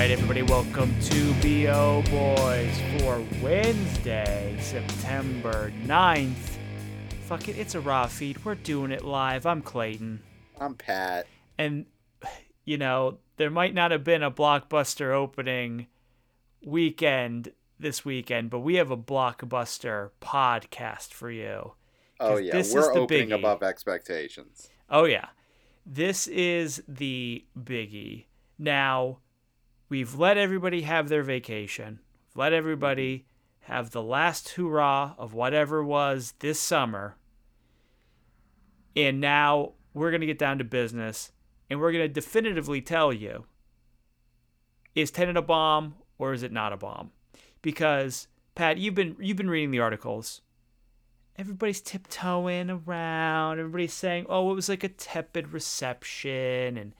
[0.00, 6.56] right, everybody, welcome to BO Boys for Wednesday, September 9th.
[7.26, 8.42] Fuck it, it's a raw feed.
[8.42, 9.44] We're doing it live.
[9.44, 10.22] I'm Clayton.
[10.58, 11.26] I'm Pat.
[11.58, 11.84] And,
[12.64, 15.88] you know, there might not have been a blockbuster opening
[16.64, 21.74] weekend this weekend, but we have a blockbuster podcast for you.
[22.18, 22.52] Oh, yeah.
[22.52, 23.38] this is We're the opening biggie.
[23.38, 24.70] above expectations.
[24.88, 25.26] Oh, yeah.
[25.84, 28.24] This is the biggie.
[28.58, 29.18] Now,
[29.90, 32.00] we've let everybody have their vacation,
[32.34, 33.26] let everybody
[33.64, 37.16] have the last hurrah of whatever was this summer.
[38.96, 41.32] And now we're going to get down to business
[41.68, 43.44] and we're going to definitively tell you
[44.94, 47.10] is Tenet a bomb or is it not a bomb?
[47.60, 50.40] Because Pat, you've been you've been reading the articles
[51.40, 53.58] everybody's tiptoeing around.
[53.58, 56.92] Everybody's saying, "Oh, it was like a tepid reception," and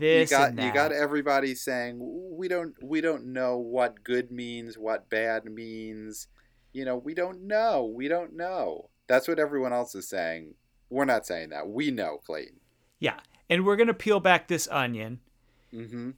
[0.00, 1.98] You got you got everybody saying
[2.32, 6.28] we don't we don't know what good means, what bad means.
[6.72, 7.92] You know, we don't know.
[7.94, 8.90] We don't know.
[9.08, 10.54] That's what everyone else is saying.
[10.88, 11.68] We're not saying that.
[11.68, 12.60] We know, Clayton.
[12.98, 15.20] yeah, and we're gonna peel back this onion.
[15.72, 16.10] Mm-hmm.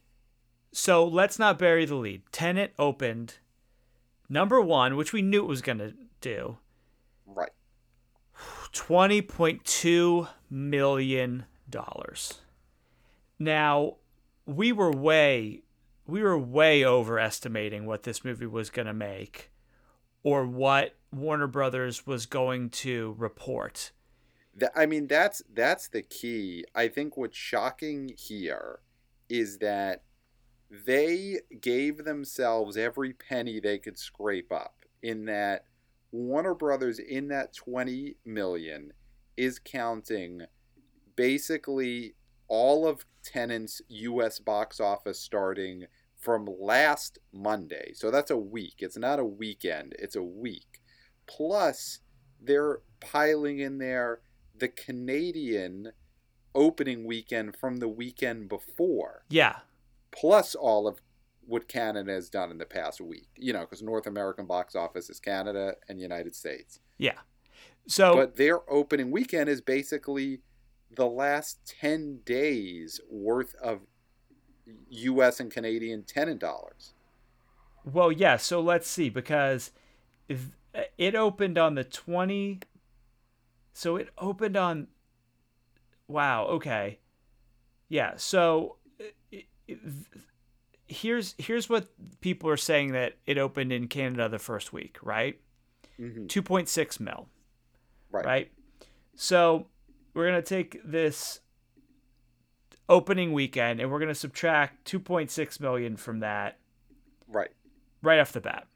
[0.71, 2.23] So let's not bury the lead.
[2.31, 3.35] Tenet opened
[4.29, 6.57] number one, which we knew it was gonna do.
[7.25, 7.51] Right.
[8.71, 12.39] twenty point two million dollars.
[13.39, 13.97] Now,
[14.45, 15.63] we were way
[16.05, 19.51] we were way overestimating what this movie was going to make
[20.23, 23.91] or what Warner Brothers was going to report.
[24.75, 26.65] I mean, that's that's the key.
[26.75, 28.79] I think what's shocking here
[29.29, 30.03] is that
[30.69, 34.85] they gave themselves every penny they could scrape up.
[35.01, 35.65] In that
[36.11, 38.93] Warner Brothers, in that twenty million,
[39.35, 40.43] is counting
[41.15, 42.15] basically
[42.53, 44.37] all of Tenet's U.S.
[44.37, 45.85] box office starting
[46.19, 47.93] from last Monday.
[47.95, 48.75] So that's a week.
[48.77, 49.95] It's not a weekend.
[49.97, 50.83] It's a week.
[51.25, 51.99] Plus,
[52.39, 54.21] they're piling in there
[54.55, 55.93] the Canadian
[56.53, 59.61] opening weekend from the weekend before, Yeah.
[60.11, 61.01] plus all of
[61.45, 63.29] what Canada has done in the past week.
[63.35, 66.79] You know, because North American box office is Canada and United States.
[66.99, 67.19] Yeah.
[67.87, 70.41] So But their opening weekend is basically
[70.95, 73.81] the last 10 days worth of
[74.89, 76.93] US and Canadian Tenet dollars.
[77.85, 78.37] Well, yeah.
[78.37, 79.71] So let's see because
[80.97, 82.59] it opened on the twenty.
[83.73, 84.87] So it opened on.
[86.07, 86.45] Wow.
[86.47, 86.99] Okay.
[87.89, 88.13] Yeah.
[88.17, 88.77] So
[89.31, 89.79] it, it,
[90.87, 91.87] here's here's what
[92.21, 95.39] people are saying that it opened in Canada the first week, right?
[95.99, 96.29] Mhm.
[96.29, 97.29] Two point six mil,
[98.11, 98.25] Right.
[98.25, 98.51] right?
[99.15, 99.67] So
[100.13, 101.39] we're gonna take this
[102.89, 106.59] opening weekend and we're gonna subtract two point six million from that
[107.27, 107.51] Right.
[108.01, 108.67] right off the bat.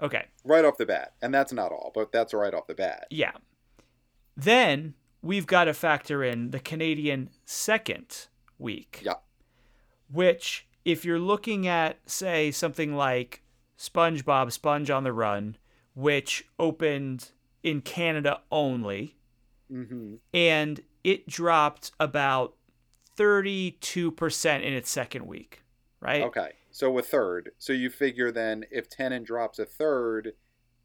[0.00, 0.26] Okay.
[0.44, 1.12] Right off the bat.
[1.20, 3.06] And that's not all, but that's right off the bat.
[3.10, 3.32] Yeah.
[4.36, 8.28] Then we've got to factor in the Canadian second
[8.58, 9.02] week.
[9.04, 9.16] Yeah.
[10.10, 13.42] Which, if you're looking at, say, something like
[13.78, 15.56] SpongeBob Sponge on the Run,
[15.94, 19.16] which opened in Canada only,
[19.70, 22.54] hmm and it dropped about
[23.16, 25.62] 32% in its second week,
[26.00, 26.22] right?
[26.22, 26.52] Okay.
[26.70, 27.52] So a third.
[27.58, 30.34] So you figure then if Tenet drops a third,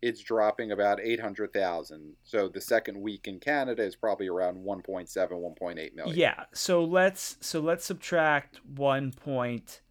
[0.01, 2.13] it's dropping about 800,000.
[2.23, 6.17] So the second week in Canada is probably around 1.7, 1.8 million.
[6.17, 6.43] Yeah.
[6.53, 9.81] So let's so let's subtract one point.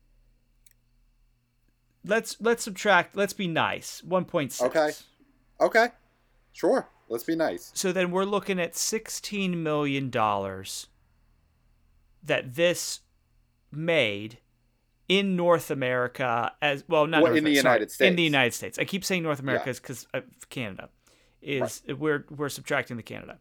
[2.04, 3.16] Let's let's subtract.
[3.16, 4.02] Let's be nice.
[4.04, 4.76] One point six.
[4.76, 4.90] Okay.
[5.60, 5.88] Okay.
[6.52, 6.88] Sure.
[7.08, 7.70] Let's be nice.
[7.74, 10.88] So then we're looking at sixteen million dollars
[12.22, 13.00] that this
[13.70, 14.38] made
[15.08, 17.06] in North America as well.
[17.06, 18.78] Not Well, North in the sorry, United In the United States.
[18.78, 19.72] I keep saying North America Yeah.
[19.74, 20.88] because uh, Canada
[21.42, 23.38] is we're we're subtracting the Canada.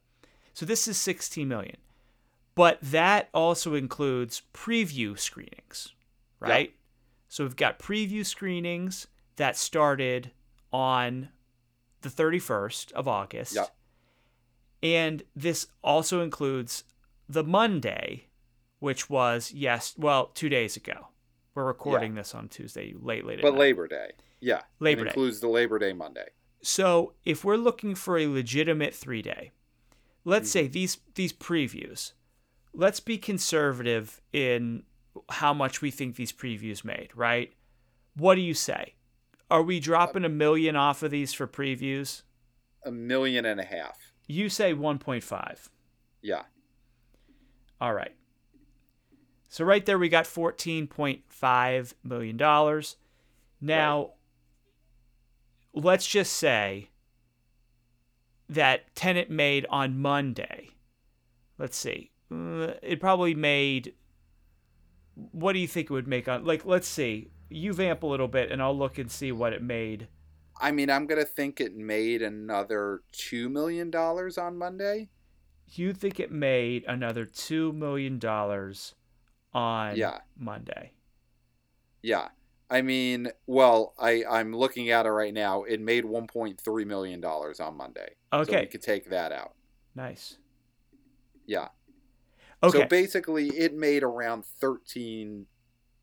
[0.54, 1.78] So this is sixteen million,
[2.56, 5.94] but that also includes preview screenings,
[6.42, 6.50] Yeah.
[6.50, 6.76] right?
[7.30, 9.08] So we've got preview screenings
[9.38, 10.32] that started
[10.72, 11.30] on
[12.04, 13.56] the 31st of August.
[13.56, 13.66] Yeah.
[14.82, 16.84] And this also includes
[17.28, 18.28] the Monday,
[18.80, 21.08] which was, yes, well, two days ago.
[21.56, 23.60] We're recording this on Tuesday, late, late But night.
[23.60, 24.12] Labor Day.
[24.40, 24.62] Yeah.
[24.80, 25.10] Labor it Day.
[25.12, 26.28] includes the Labor Day Monday.
[26.62, 29.52] So if we're looking for a legitimate three day,
[30.26, 30.72] let's say Mm-hmm.
[30.72, 32.14] these these previews,
[32.74, 34.84] let's be conservative in
[35.30, 37.54] how much we think these previews made, right?
[38.16, 38.96] What do you say?
[39.54, 42.24] Are we dropping a million off of these for previews?
[42.84, 44.12] A million and a half.
[44.28, 45.70] You say 1.5.
[46.24, 46.42] Yeah.
[47.80, 48.16] All right.
[49.50, 52.96] So right there we got fourteen point five million dollars.
[53.62, 54.14] Now
[55.76, 56.90] let's just say
[58.50, 60.70] that Tenet made on Monday.
[61.60, 62.10] Let's see.
[62.32, 63.94] Uh, it probably made
[65.14, 67.30] what do you think it would make on like let's see.
[67.54, 70.08] You vamp a little bit and I'll look and see what it made.
[70.60, 75.10] I mean, I'm gonna think it made another two million dollars on Monday.
[75.68, 78.96] You think it made another two million dollars
[79.54, 80.22] on Yeah.
[80.38, 80.94] Monday?
[82.02, 82.30] Yeah.
[82.70, 85.64] I mean, well, I I'm looking at it right now.
[85.64, 88.16] It made 1.3 million dollars on Monday.
[88.42, 89.56] So Okay, we could take that out.
[89.96, 90.38] nice.
[91.46, 91.70] Yeah.
[92.64, 95.48] Okay, So basically, it made around 13,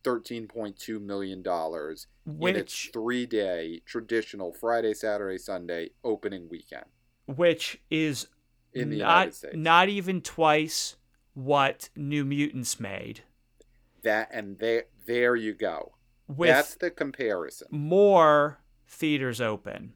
[0.04, 6.84] 13.2 million dollars in its three-day traditional Friday, Saturday, Sunday opening weekend
[7.26, 8.26] which is
[8.72, 9.56] in the not United States.
[9.56, 10.96] not even twice
[11.34, 13.22] what New Mutants made.
[14.02, 15.92] that and there, there you go.
[16.26, 17.68] With That's the comparison.
[17.70, 19.92] more theaters open.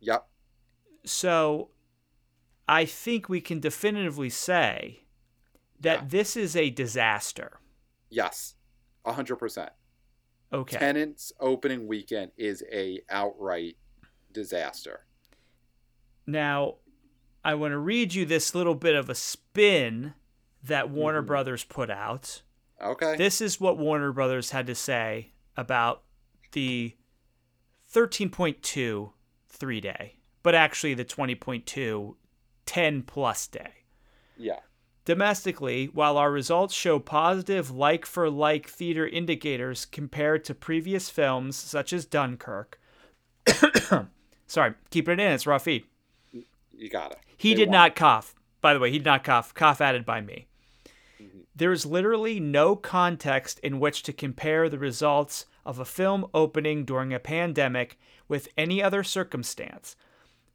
[0.00, 0.26] Yep.
[1.06, 1.70] So
[2.68, 5.04] I think we can definitively say
[5.80, 6.08] that Yeah.
[6.08, 7.60] this is a disaster.
[8.10, 8.54] Yes.
[9.06, 9.70] Hundred percent.
[10.52, 10.78] Okay.
[10.78, 13.76] Tenet's opening weekend is a outright
[14.32, 15.04] disaster.
[16.26, 16.76] Now,
[17.44, 20.14] I want to read you this little bit of a spin
[20.62, 21.26] that Warner Mhm.
[21.26, 22.42] Brothers put out.
[22.80, 23.16] Okay.
[23.16, 26.02] This is what Warner Brothers had to say about
[26.52, 26.96] the
[27.92, 29.12] 13.2
[29.48, 32.16] three day, but actually the 20.2
[32.66, 33.84] 10 plus day.
[34.36, 34.60] yeah.
[35.04, 41.56] Domestically, while our results show positive like for like theater indicators compared to previous films
[41.56, 42.80] such as Dunkirk,
[44.46, 45.84] sorry, keep it in, it's raw feed.
[46.76, 47.18] You got it.
[47.36, 47.72] He They did won.
[47.74, 48.34] not cough.
[48.62, 49.52] By the way, he did not cough.
[49.52, 50.46] Cough added by me.
[51.20, 51.42] Mhm.
[51.54, 56.84] There is literally no context in which to compare the results of a film opening
[56.86, 59.96] during a pandemic with any other circumstance.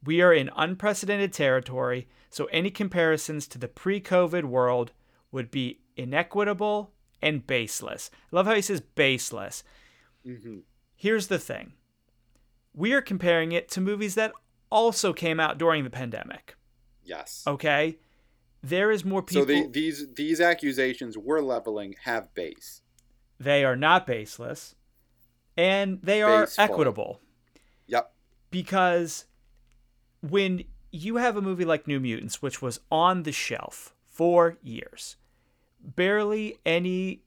[0.04, 4.92] We are in unprecedented territory, so any comparisons to the pre COVID world
[5.30, 6.92] would be inequitable
[7.22, 8.10] and baseless.
[8.32, 9.62] I love how he says baseless.
[10.26, 10.62] Mhm.
[10.96, 11.74] Here's the thing
[12.74, 14.32] we are comparing it to movies that
[14.70, 16.54] also came out during the pandemic.
[17.02, 17.42] Yes.
[17.46, 17.98] Okay,
[18.62, 19.42] there is more people.
[19.42, 22.82] so the, these these accusations we're leveling have base.
[23.38, 24.74] they are not baseless,
[25.56, 26.64] and they are Baseful.
[26.64, 27.20] equitable
[27.86, 28.14] Yep.
[28.50, 29.24] because
[30.20, 35.16] when you have a movie like New Mutants, which was on the shelf for years,
[35.80, 37.22] barely any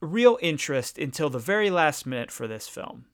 [0.00, 3.06] real interest until the very last minute for this film.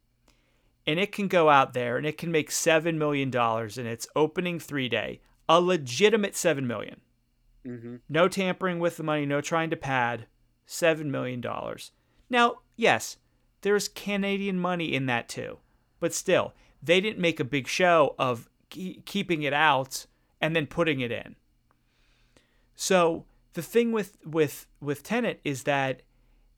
[0.86, 4.58] And it can go out there and it can make $7 million in its opening
[4.58, 7.00] three day, a legitimate $7 million.
[7.64, 10.26] hmm No tampering with the money, no trying to pad.
[10.66, 11.44] $7 million.
[12.30, 13.16] Now, yes,
[13.62, 15.58] there's Canadian money in that too.
[16.00, 20.06] But still, they didn't make a big show of ke- keeping it out
[20.40, 21.36] and then putting it in.
[22.74, 23.24] So,
[23.54, 26.02] the thing with with with Tenet is that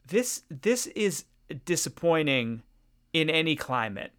[0.06, 1.24] this this is
[1.64, 2.62] disappointing
[3.12, 4.12] in any climate.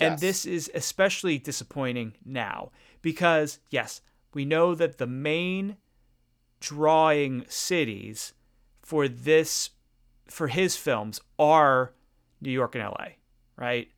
[0.00, 4.00] And this is especially disappointing now because, yes,
[4.32, 5.76] we know that the main
[6.60, 8.32] drawing cities
[8.82, 9.70] for this,
[10.26, 11.92] for his films are
[12.40, 13.06] New York and LA,
[13.56, 13.88] right?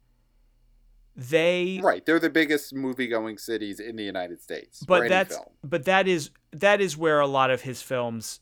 [1.16, 2.04] They, Right.
[2.04, 4.84] They're the biggest movie going cities in the United States.
[4.86, 5.46] but that's, film.
[5.64, 8.40] but that is, that is where a lot of his films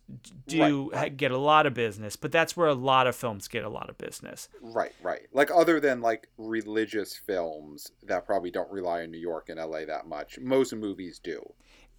[0.49, 1.17] do Right, right.
[1.17, 3.89] get a lot of business, but that's where a lot of films get a lot
[3.91, 4.49] of business.
[4.61, 5.29] Right, right.
[5.33, 9.85] Like other than like religious films that probably don't rely on New York and LA
[9.85, 11.41] that much, most movies do.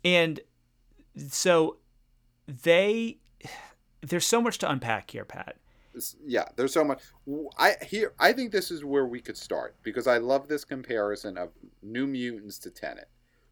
[0.04, 0.42] And
[1.30, 1.78] so
[2.48, 3.20] they,
[4.02, 5.56] there's so much to unpack here, Pat.
[6.26, 7.02] Yeah, there's so much.
[7.58, 11.38] I here I think this is where we could start because I love this comparison
[11.38, 11.50] of
[11.82, 13.10] New Mutants to Tenet.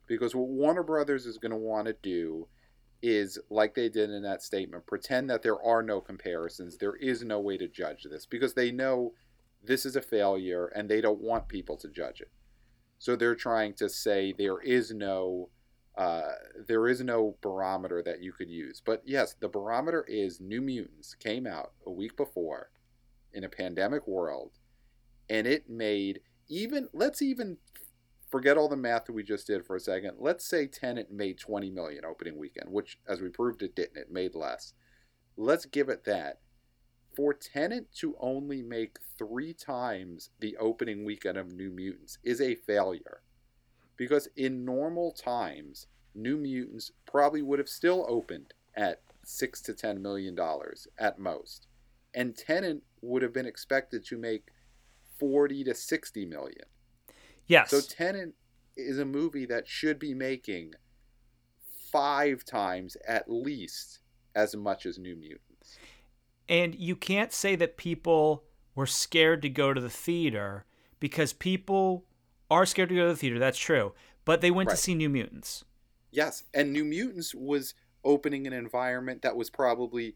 [0.08, 2.48] Because what Warner Brothers is going to want to do
[3.02, 7.24] is like they did in that statement, pretend that there are no comparisons, there is
[7.24, 9.14] no way to judge this because they know
[9.64, 12.32] this is a failure and they don't want people to judge it.
[13.00, 15.50] So they're trying to say there is no
[15.98, 16.32] uh,
[16.68, 18.82] there is no barometer that you could use.
[18.84, 22.72] But yes, the barometer is New Mutants came out a week before
[23.32, 24.52] in a pandemic world,
[25.30, 27.58] and it made even let's even
[28.30, 30.16] forget all the math that we just did for a second.
[30.18, 33.98] Let's say Tenet made 20 million opening weekend, which as we proved it didn't.
[33.98, 34.74] It made less.
[35.38, 36.40] Let's give it that.
[37.16, 42.56] For Tenet to only make three times the opening weekend of New Mutants is a
[42.56, 43.22] failure
[43.98, 50.02] because in normal times, New Mutants probably would have still opened at six to ten
[50.02, 51.68] million dollars at most.
[52.14, 54.44] and Tenet would have been expected to make
[55.20, 56.66] 40 to 60 million.
[57.48, 57.70] Yes.
[57.72, 58.34] So Tenet
[58.78, 60.74] is a movie that should be making
[61.92, 64.00] five times at least
[64.36, 65.78] as much as New Mutants.
[66.50, 68.44] And you can't say that people
[68.76, 70.66] were scared to go to the theater
[71.00, 72.06] because people
[72.50, 73.40] are scared to go to the theater.
[73.40, 73.94] That's true.
[74.26, 74.76] But they went Right.
[74.76, 75.64] to see New Mutants.
[76.12, 77.74] Yes, and New Mutants was
[78.04, 80.16] opening an environment that was probably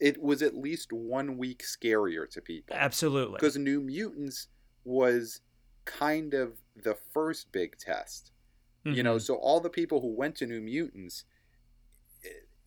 [0.00, 3.36] it was at least one week scarier to people Absolutely.
[3.36, 4.48] because New Mutants
[4.84, 5.40] was
[5.84, 8.32] kind of the first big test.
[8.84, 9.22] You know, Mhm.
[9.22, 11.24] so all the people who went to New Mutants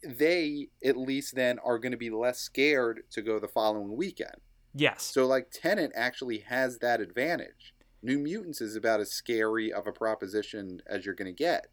[0.03, 4.35] they at least then are going to be less scared to go the following weekend.
[4.73, 5.03] Yes.
[5.03, 7.73] So like Tenet actually has that advantage.
[8.01, 11.67] New Mutants is about as scary of a proposition as you're going to get.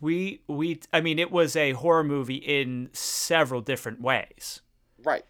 [0.00, 4.60] we we I mean it was a horror movie in several different ways.
[5.02, 5.24] Right.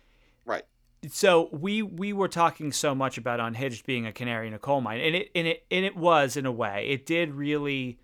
[0.45, 0.65] Right.
[1.09, 4.81] so we we were talking so much about unhinged being a canary in a coal
[4.81, 7.99] mine and it and it and it was in a way it did really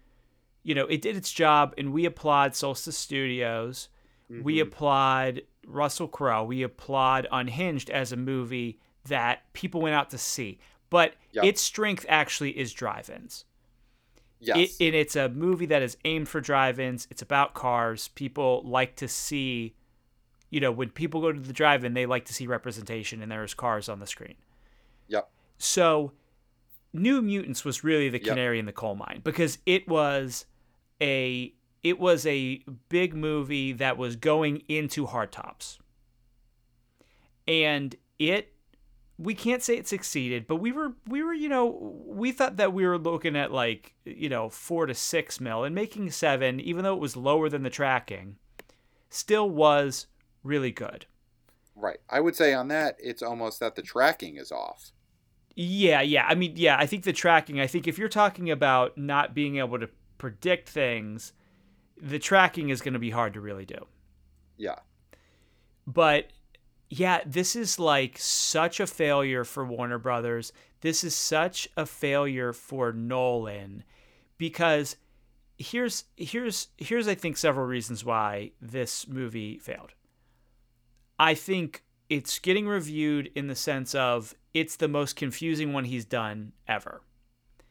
[0.65, 3.89] you know it did its job and we applaud solstice studios
[4.29, 4.63] we Mhm.
[4.63, 10.59] applaud russell crowe we applaud unhinged as a movie that people went out to see
[10.93, 11.45] but Yep.
[11.45, 13.47] its strength actually is drive-ins
[14.39, 14.57] yes.
[14.79, 17.09] it, and it's a movie that is aimed for drive-ins.
[17.11, 18.09] It's about cars.
[18.09, 19.75] People like to see,
[20.51, 23.55] you know, when people go to the drive-in, they like to see representation, and there's
[23.55, 24.35] cars on the screen.
[25.09, 25.31] Yep.
[25.59, 26.13] So,
[26.93, 28.27] New Mutants was really the Yep.
[28.27, 30.45] canary in the coal mine because it was
[31.01, 35.79] a it was a big movie that was going into hard tops,
[37.49, 38.52] and it
[39.19, 42.73] we can't say it succeeded, but we were we were you know we thought that
[42.73, 46.85] we were looking at like you know four to six mil and making seven, even
[46.85, 48.37] though it was lower than the tracking,
[49.11, 50.07] still was
[50.43, 51.07] really good.
[51.77, 51.99] right.
[52.11, 54.93] I would say on that it's almost that the tracking is off.
[55.55, 56.25] Yeah, yeah.
[56.27, 56.77] I mean, yeah.
[56.79, 57.61] I think the tracking.
[57.61, 59.89] I think if you're talking about not being able to
[60.19, 61.33] predict things,
[62.01, 63.87] the tracking is going to be hard to really do.
[64.57, 64.77] Yeah.
[65.87, 66.31] but
[66.95, 70.53] yeah, this is like such a failure for Warner Brothers.
[70.83, 73.83] This is such a failure for Nolan
[74.37, 74.97] because
[75.57, 79.95] here's here's here's I think several reasons why this movie failed.
[81.19, 86.05] I think it's getting reviewed in the sense of it's the most confusing one he's
[86.05, 87.01] done ever.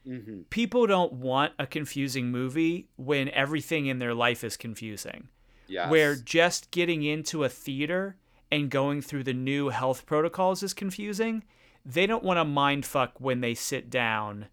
[0.04, 5.28] hmm People don't want a confusing movie when everything in their life is confusing
[5.68, 5.90] Yes.
[5.90, 8.16] where just getting into a theater
[8.52, 11.42] and going through the new health protocols is confusing.
[11.86, 14.48] They don't want to mind fuck when they sit down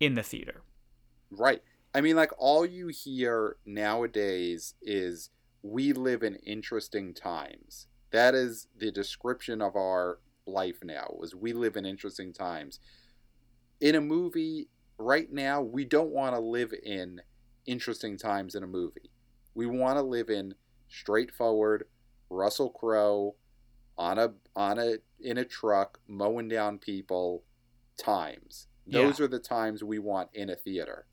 [0.00, 0.62] in the theater.
[1.30, 1.62] Right.
[1.94, 5.30] I mean, like all you hear nowadays is
[5.62, 7.86] we live in interesting times.
[8.10, 11.18] That is the description of our life now.
[11.22, 12.80] Is we live in interesting times.
[13.80, 14.68] In a movie
[14.98, 17.20] right now, we don't want to live in
[17.66, 19.12] interesting times in a movie.
[19.54, 20.54] We want to live in
[20.88, 21.84] straightforward
[22.30, 23.34] Russell Crowe
[23.96, 27.42] on a on a in a truck mowing down people
[27.98, 28.68] times.
[28.86, 31.06] Those are the times we want in a theater.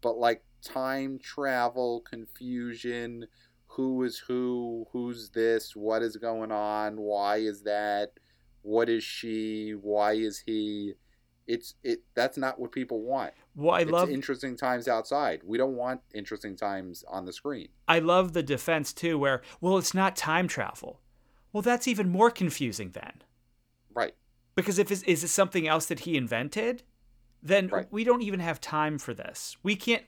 [0.00, 3.26] But like time travel, confusion,
[3.66, 8.12] who is who, who's this, what is going on, why is that,
[8.62, 10.94] what is she, why is he?
[11.48, 13.32] It's it that's not what people want.
[13.56, 15.40] Well, I it's love interesting times outside.
[15.44, 17.68] We don't want interesting times on the screen.
[17.88, 21.00] I love the defense too where well, it's not time travel.
[21.52, 23.22] Well, that's even more confusing then.
[23.94, 24.14] Right.
[24.54, 26.82] Because if it's, is it something else that he invented?
[27.42, 27.86] Then Right.
[27.90, 29.56] we don't even have time for this.
[29.62, 30.04] We can't.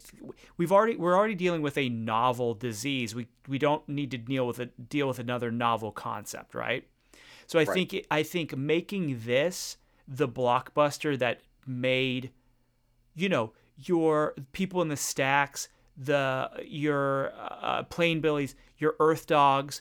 [0.56, 3.14] We've already we're already dealing with a novel disease.
[3.14, 6.86] We we don't need to deal with a deal with another novel concept, right?
[7.46, 7.88] So I Right.
[7.88, 9.76] think I think making this
[10.10, 12.30] the blockbuster that made,
[13.14, 19.80] you know, your people in the stacks, the your uh, plain billies, your earth dogs,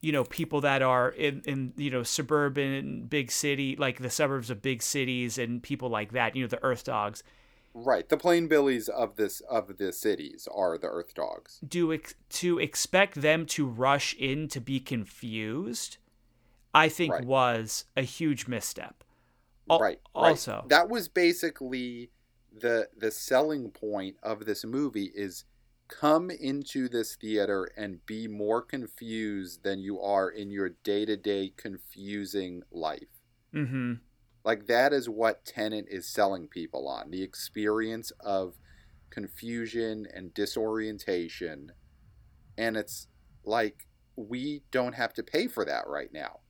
[0.00, 4.50] you know people that are in, in you know suburban big city like the suburbs
[4.50, 7.22] of big cities and people like that you know the earth dogs
[7.78, 8.08] Right.
[8.08, 11.58] The plain billies of this of the cities are the earth dogs.
[11.66, 15.96] do ex- to expect them to rush in to be confused
[16.74, 17.24] i think Right.
[17.24, 19.02] was a huge misstep
[19.70, 20.00] Al- right.
[20.14, 20.30] right.
[20.30, 22.10] also that was basically
[22.58, 25.44] the the selling point of this movie is
[25.88, 32.62] come into this theater and be more confused than you are in your day-to-day confusing
[32.72, 33.20] life.
[33.54, 33.94] mm-hmm
[34.44, 37.10] Like that is what Tenet is selling people on.
[37.10, 38.54] The experience of
[39.10, 41.72] confusion and disorientation.
[42.58, 43.06] And it's
[43.44, 46.40] like we don't have to pay for that right now.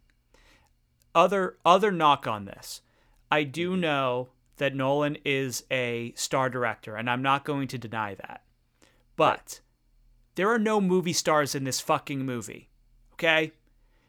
[1.15, 2.83] other other knock on this.
[3.31, 8.15] I do know that Nolan is a star director, and I'm not going to deny
[8.15, 8.43] that.
[9.17, 9.61] But
[10.35, 12.69] there are no movie stars in this fucking movie.
[13.15, 13.53] Okay?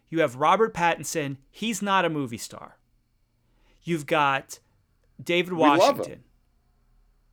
[0.10, 2.78] You have Robert Pattinson, he's not a movie star.
[3.84, 4.60] You've got
[5.22, 5.80] David We love him.
[5.80, 6.24] Washington.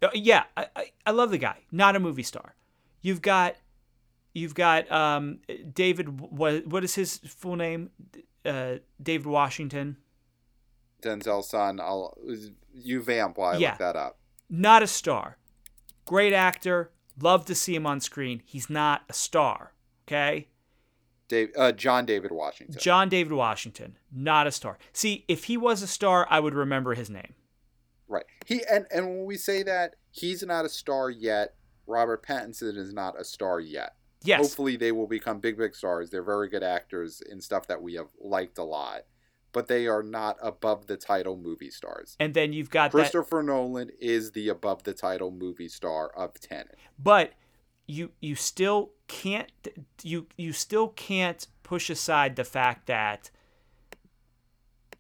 [0.03, 1.59] Uh, yeah, I, I, I love the guy.
[1.73, 2.55] Not a movie star.
[3.01, 3.57] You've got
[4.33, 5.39] you've got um,
[5.73, 7.91] David what what is his full name?
[8.45, 9.97] Uh, David Washington.
[11.05, 11.79] Denzel's son.
[11.81, 12.17] I'll
[12.73, 13.71] you vamp while I Yeah.
[13.71, 14.19] look that up.
[14.51, 15.39] Not a star.
[16.05, 16.91] Great actor.
[17.21, 18.43] Love to see him on screen.
[18.45, 19.73] He's not a star.
[20.07, 20.49] Okay?
[21.29, 22.77] Dave, uh, John David Washington.
[22.79, 24.79] John David Washington, not a star.
[24.93, 27.35] See, if he was a star, I would remember his name.
[28.09, 28.27] Right.
[28.45, 31.55] He and and when we say that he's not a star yet,
[31.87, 33.95] Robert Pattinson is not a star yet.
[34.23, 34.41] Yes.
[34.41, 36.11] Hopefully they will become big big stars.
[36.11, 39.03] They're very good actors in stuff that we have liked a lot,
[39.55, 42.17] but they are not above the title movie stars.
[42.21, 46.35] And then you've got that Christopher Nolan is the above the title movie star of
[46.39, 46.77] Tenet.
[46.99, 47.33] but
[47.87, 49.51] you you still can't
[50.03, 53.31] you you still can't push aside the fact that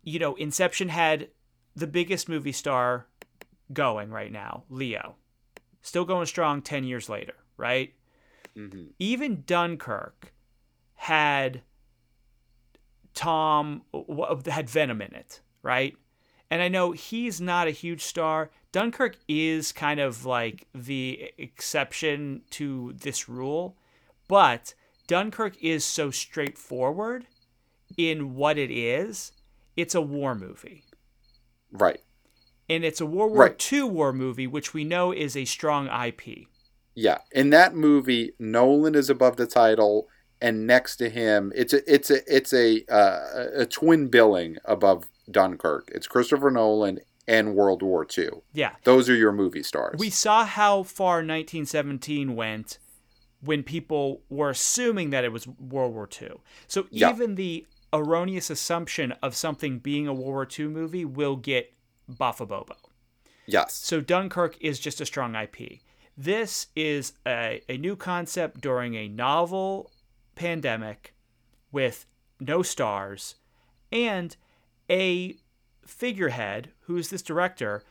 [0.02, 1.28] you know Inception had
[1.74, 3.06] the biggest movie star
[3.72, 5.16] going right now, Leo.
[5.82, 7.92] Still going strong 10 years later, right?
[8.54, 10.32] hmm Even Dunkirk
[10.94, 11.62] had
[13.14, 15.96] Tom uh, uh, had Venom in it, right?
[16.50, 18.50] And I know he's not a huge star.
[18.72, 23.76] Dunkirk is kind of like the exception to this rule,
[24.28, 24.74] but
[25.06, 27.26] Dunkirk is so straightforward
[27.96, 29.32] in what it is.
[29.76, 30.84] It's a war movie.
[31.72, 32.00] Right.
[32.68, 33.72] And it's a World War Right.
[33.72, 36.46] II war movie, which we know is a strong IP.
[36.94, 37.18] Yeah.
[37.32, 40.08] In that movie, Nolan is above the title,
[40.40, 45.04] and next to him, it's a it's a it's a uh, a twin billing above
[45.30, 45.90] Dunkirk.
[45.94, 48.28] It's Christopher Nolan and World War II.
[48.52, 48.72] Yeah.
[48.84, 49.96] Those are your movie stars.
[49.98, 52.78] We saw how far 1917 went
[53.40, 56.32] when people were assuming that it was World War II.
[56.66, 57.10] So Yeah.
[57.10, 61.72] even the erroneous assumption of something being a World War II movie will get
[62.10, 62.76] buffabobo.
[63.46, 63.74] yes.
[63.74, 65.80] So Dunkirk is just a strong IP.
[66.16, 69.90] This is a, a new concept during a novel
[70.34, 71.14] pandemic
[71.72, 72.06] with
[72.40, 73.36] no stars
[73.92, 74.36] and
[74.90, 75.36] a
[75.86, 77.82] figurehead who's this director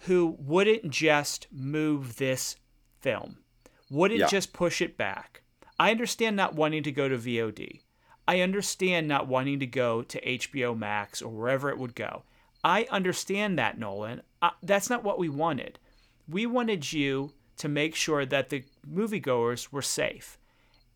[0.00, 2.56] who wouldn't just move this
[3.00, 3.38] film,
[3.90, 4.26] wouldn't Yeah.
[4.26, 5.42] just push it back.
[5.78, 7.82] I understand not wanting to go to VOD.
[8.28, 12.24] I understand not wanting to go to HBO Max or wherever it would go.
[12.64, 14.22] I understand that, Nolan.
[14.62, 15.78] That's not what we wanted.
[16.28, 20.38] We wanted you to make sure that the moviegoers were safe.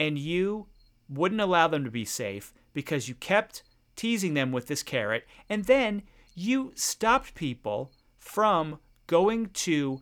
[0.00, 0.66] And you
[1.10, 3.62] wouldn't allow them to be safe because you kept
[3.96, 5.26] teasing them with this carrot.
[5.48, 6.02] And then
[6.34, 10.00] you stopped people from going to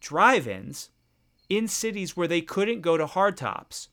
[0.00, 0.90] drive ins
[1.48, 3.88] in cities where they couldn't go to hardtops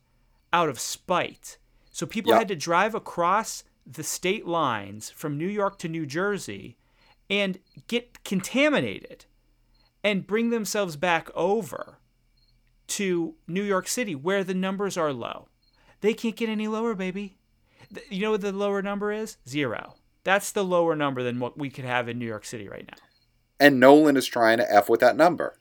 [0.51, 1.57] out of spite.
[1.91, 2.39] So people Yep.
[2.39, 6.77] had to drive across the state lines from New York to New Jersey
[7.29, 9.25] and get contaminated
[10.03, 11.97] and bring themselves back over
[12.87, 15.47] to New York City where the numbers are low.
[16.01, 17.37] They can't get any lower, baby.
[18.09, 19.37] You know what the lower number is?
[19.47, 19.95] Zero.
[20.23, 22.97] That's the lower number than what we could have in New York City right now.
[23.59, 25.59] And Nolan is trying to f with that number.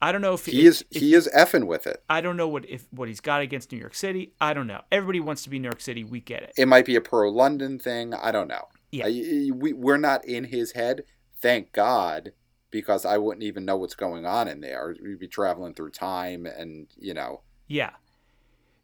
[0.00, 2.02] I don't know if He if- is if- he is effing with it.
[2.08, 4.32] I don't know what if what he's got against New York City.
[4.40, 4.82] I don't know.
[4.92, 6.04] Everybody wants to be New York City.
[6.04, 6.52] We get it.
[6.56, 8.14] It might be a pro London thing.
[8.14, 8.68] I don't know.
[8.92, 9.06] Yeah.
[9.06, 11.02] I- we we're not in his head.
[11.40, 12.32] Thank God,
[12.70, 14.94] because I wouldn't even know what's going on in there.
[15.02, 17.90] We'd be traveling through time, and you know, Yeah.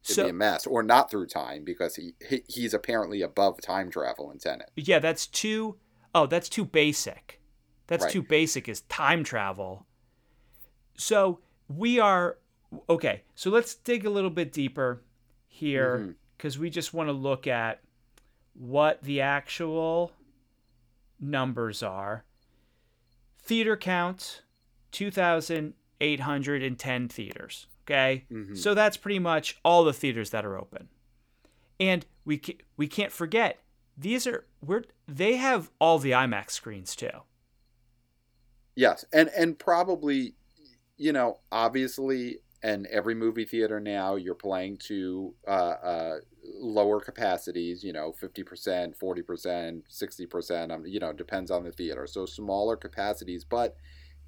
[0.05, 0.67] It'd So be a mess.
[0.67, 4.71] Or not through time because he, he he's apparently above time travel in Tenet.
[4.77, 5.77] yeah, that's too.
[6.15, 7.41] Oh, that's too basic.
[7.87, 8.13] That's Right.
[8.13, 8.69] too basic.
[8.69, 9.87] Is time travel.
[10.97, 12.39] So we are
[12.89, 13.23] okay.
[13.35, 15.03] So let's dig a little bit deeper
[15.47, 16.11] here mm-hmm.
[16.37, 17.81] because we just want to look at
[18.55, 20.13] what the actual
[21.21, 22.25] numbers are.
[23.41, 24.43] Theater count
[24.93, 27.67] 2,810 theaters.
[27.85, 28.25] Okay.
[28.31, 28.57] Mhm.
[28.57, 30.89] So that's pretty much all the theaters that are open.
[31.81, 33.61] And we, ca- we can't forget,
[33.97, 37.23] these are, we're, they have all the IMAX screens too.
[38.77, 40.35] Yes, and and probably,
[40.97, 47.85] you know, obviously, and every movie theater now you're playing to uh, uh, lower capacities.
[47.85, 50.73] You know, fifty percent, forty percent, sixty percent.
[50.73, 52.07] Um, you know, depends on the theater.
[52.07, 53.77] So smaller capacities, but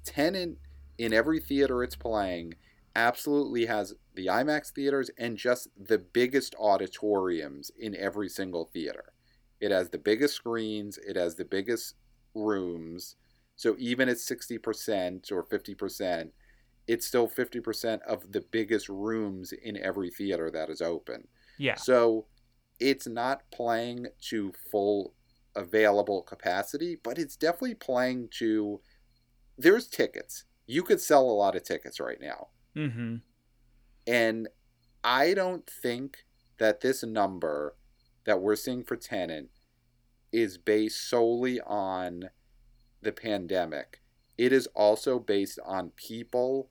[0.05, 0.57] Tenet
[0.97, 2.53] in every theater it's playing
[2.97, 9.13] absolutely has the IMAX theaters and just the biggest auditoriums in every single theater.
[9.61, 11.93] It has the biggest screens, it has the biggest
[12.33, 13.15] rooms.
[13.55, 16.29] So even at 60% or 50%,
[16.87, 21.27] it's still 50% of the biggest rooms in every theater that is open.
[21.59, 21.75] Yeah.
[21.75, 22.25] So
[22.79, 25.13] it's not playing to full
[25.55, 28.81] available capacity, but it's definitely playing to
[29.57, 30.45] there's tickets.
[30.65, 32.47] You could sell a lot of tickets right now.
[32.77, 33.15] Mm-hmm.
[34.05, 34.47] And
[35.03, 36.25] I don't think
[36.59, 37.75] that this number
[38.25, 39.49] that we're seeing for Tenet
[40.31, 42.29] is based solely on
[43.01, 44.01] the pandemic.
[44.37, 46.69] It is also based on people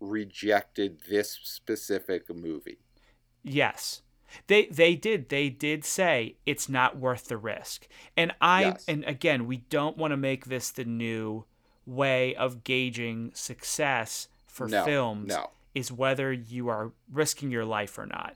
[0.00, 2.78] rejected this specific movie.
[3.42, 4.02] Yes.
[4.48, 7.86] They they did they did say it's not worth the risk.
[8.16, 8.84] And I Yes.
[8.88, 11.44] and again, we don't want to make this the new
[11.86, 17.98] way of gauging success for no, films No, is whether you are risking your life
[17.98, 18.34] or not.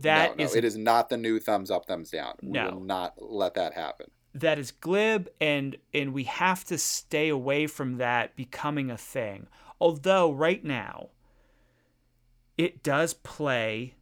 [0.00, 2.34] That no, is it is not the new thumbs up, thumbs down.
[2.42, 4.06] We will not let that happen.
[4.34, 9.46] that is glib and and we have to stay away from that becoming a thing.
[9.80, 11.08] Although right now
[12.56, 13.94] it does play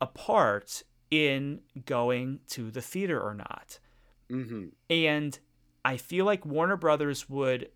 [0.00, 3.78] a part in going to the theater or not.
[4.28, 5.38] hmm And
[5.84, 7.70] I feel like Warner Brothers would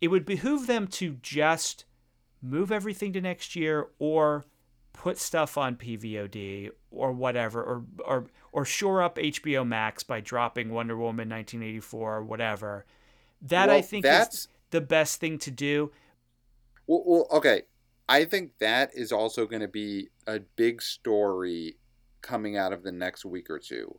[0.00, 1.84] it would behoove them to just
[2.44, 4.44] move everything to next year or
[4.92, 10.70] put stuff on PVOD or whatever or or or shore up HBO Max by dropping
[10.70, 12.84] Wonder Woman 1984 or whatever.
[13.42, 15.90] That I think that's- is the best thing to do.
[16.86, 17.62] Well, well, okay.
[18.08, 21.78] I think that is also going to be a big story
[22.20, 23.98] coming out of the next week or two.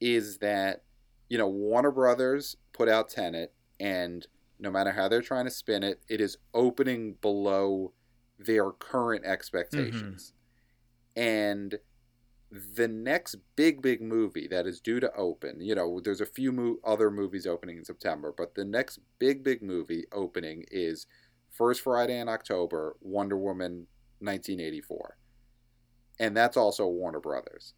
[0.00, 0.82] Is that,
[1.28, 4.26] you know, Warner Brothers put out Tenet, and
[4.58, 7.92] no matter how they're trying to spin it, it is opening below
[8.38, 10.32] their current expectations.
[11.16, 11.20] Mm-hmm.
[11.20, 11.78] And
[12.74, 16.52] the next big, big movie that is due to open, you know, there's a few
[16.52, 21.06] mo- other movies opening in September, but the next big, big movie opening is
[21.50, 23.86] First Friday in October, Wonder Woman
[24.20, 25.16] 1984.
[26.18, 27.74] And that's also Warner Brothers.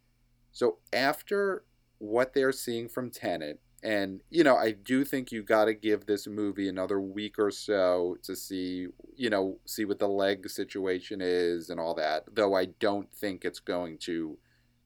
[0.51, 1.63] So after
[1.97, 6.05] what they're seeing from Tenet, and you know, I do think you got to give
[6.05, 11.21] this movie another week or so to see, you know, see what the leg situation
[11.21, 12.23] is and all that.
[12.33, 14.37] Though I don't think it's going to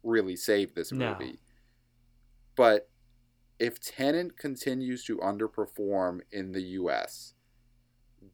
[0.03, 1.09] really save this No.
[1.09, 1.39] movie.
[2.55, 2.89] But
[3.59, 7.33] if Tenet continues to underperform in the US,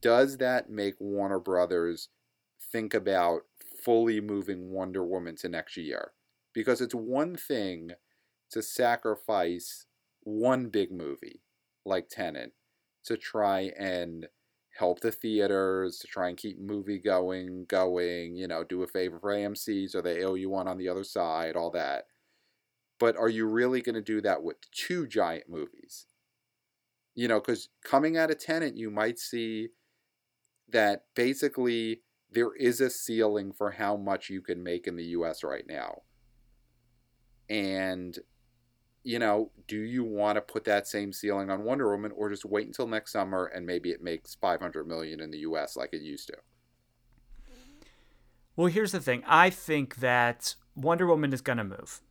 [0.02, 2.10] does that make Warner Brothers
[2.72, 3.42] think about
[3.84, 6.12] fully moving Wonder Woman to next year?
[6.54, 7.92] Because it's one thing
[8.52, 9.86] to sacrifice
[10.30, 11.42] one big movie
[11.86, 12.54] like Tenet
[13.06, 14.28] to try and
[14.78, 19.20] help the theaters, to try and keep movie going, going, you know, do a favor
[19.20, 22.06] for AMC so they owe you one on the other side, all that.
[23.00, 26.06] But are you really going to do that with two giant movies?
[27.16, 29.70] You know, because coming out of Tenet you might see
[30.70, 35.44] that basically there is a ceiling for how much you can make in the US
[35.44, 36.04] right now.
[37.50, 38.18] And,
[39.10, 42.46] you know, do you want to put that same ceiling on Wonder Woman or just
[42.46, 46.04] wait until next summer and maybe it makes 500 million in the US like it
[46.04, 46.38] used to?
[48.56, 49.24] Well, here's the thing.
[49.26, 52.02] I think that Wonder Woman is going to move.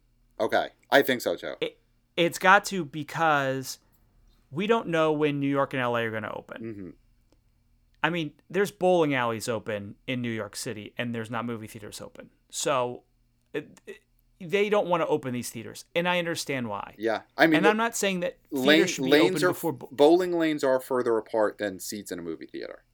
[0.41, 1.55] Okay, I think so too.
[1.61, 1.79] It,
[2.17, 3.79] it's got to because
[4.51, 6.61] we don't know when New York and LA are going to open.
[6.63, 6.91] hmm
[8.03, 12.01] I mean, there's bowling alleys open in New York City, and there's not movie theaters
[12.01, 12.31] open.
[12.51, 13.03] So
[13.53, 14.03] it, it-
[14.41, 16.95] they don't want to open these theaters, and I understand why.
[16.99, 19.49] Yeah, I mean, and I'm not saying that theaters lane, should be lanes open are
[19.49, 19.73] before.
[19.73, 22.85] bo- bowling lanes are further apart than seats in a movie theater.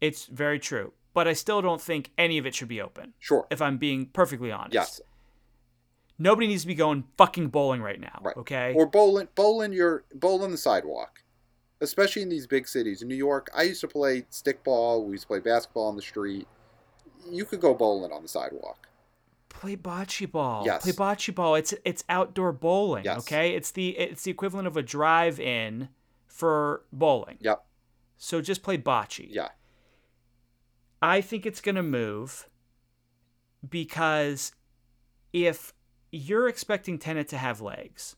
[0.00, 3.14] It's very true, but I still don't think any of it should be open.
[3.18, 3.46] Sure.
[3.50, 4.74] If I'm being perfectly honest.
[4.74, 5.00] Yes.
[6.18, 8.20] Nobody needs to be going fucking bowling right now.
[8.22, 8.36] Right.
[8.38, 8.72] Okay.
[8.74, 11.22] Or bowling, bowling your bowling the sidewalk,
[11.80, 13.02] especially in these big cities.
[13.02, 15.04] In New York, I used to play stickball.
[15.04, 16.48] We used to play basketball on the street.
[17.30, 18.88] You could go bowling on the sidewalk.
[19.60, 20.64] Play bocce ball.
[20.64, 20.82] Yes.
[20.82, 21.54] Play bocce ball.
[21.54, 23.04] It's it's outdoor bowling.
[23.04, 23.18] Yes.
[23.20, 23.54] Okay.
[23.54, 25.88] It's the it's the equivalent of a drive-in
[26.26, 27.38] for bowling.
[27.40, 27.64] Yep.
[28.18, 29.26] So just play bocce.
[29.28, 29.48] Yeah.
[31.02, 32.48] I think it's going to move
[33.68, 34.52] because
[35.32, 35.72] if
[36.10, 38.16] you're expecting Tenet to have legs,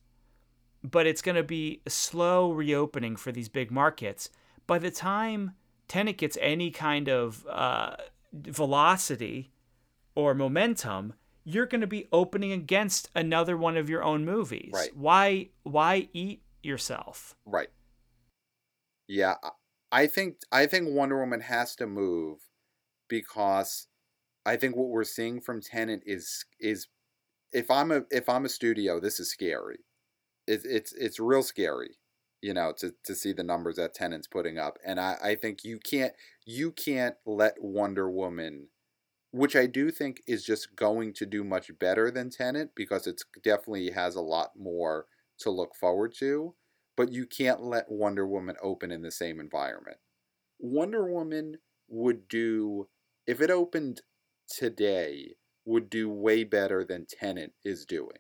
[0.84, 4.30] but it's going to be a slow reopening for these big markets,
[4.66, 5.52] by the time
[5.88, 7.96] Tenet gets any kind of uh,
[8.32, 9.50] velocity
[10.14, 11.14] or momentum,
[11.48, 14.70] you're going to be opening against another one of your own movies.
[14.72, 14.94] Right.
[14.96, 17.36] Why why eat yourself?
[17.44, 17.68] Right.
[19.06, 19.34] Yeah,
[19.90, 22.38] I- think I think Wonder Woman has to move
[23.08, 23.86] because
[24.44, 26.88] I think what we're seeing from Tenet is is
[27.52, 29.78] if I'm a if I'm a studio, this is scary
[30.48, 31.98] it's it's it's real scary,
[32.40, 35.62] you know, to to see the numbers that Tenet's putting up, and I I think
[35.62, 38.68] you can't you can't let Wonder Woman,
[39.30, 43.24] which I do think is just going to do much better than Tenet because it's
[43.42, 45.06] definitely has a lot more
[45.40, 46.54] to look forward to,
[46.96, 49.98] but you can't let Wonder Woman open in the same environment.
[50.58, 52.88] Wonder Woman would do
[53.26, 54.02] if it opened
[54.48, 58.18] today would do way better than Tenet is doing.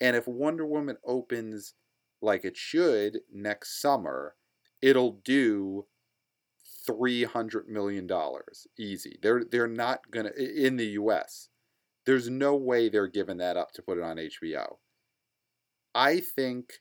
[0.00, 1.74] And if Wonder Woman opens
[2.22, 4.36] like it should next summer,
[4.80, 5.86] it'll do
[6.88, 9.18] three hundred million dollars easy.
[9.22, 11.48] They're they're not gonna in the U.S.
[12.06, 14.76] There's no way they're giving that up to put it on HBO.
[15.94, 16.72] I think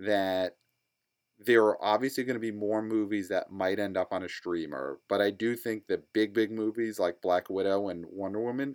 [0.00, 0.56] that
[1.38, 4.98] there are obviously going to be more movies that might end up on a streamer,
[5.08, 8.74] but I do think the big big movies like Black Widow and Wonder Woman,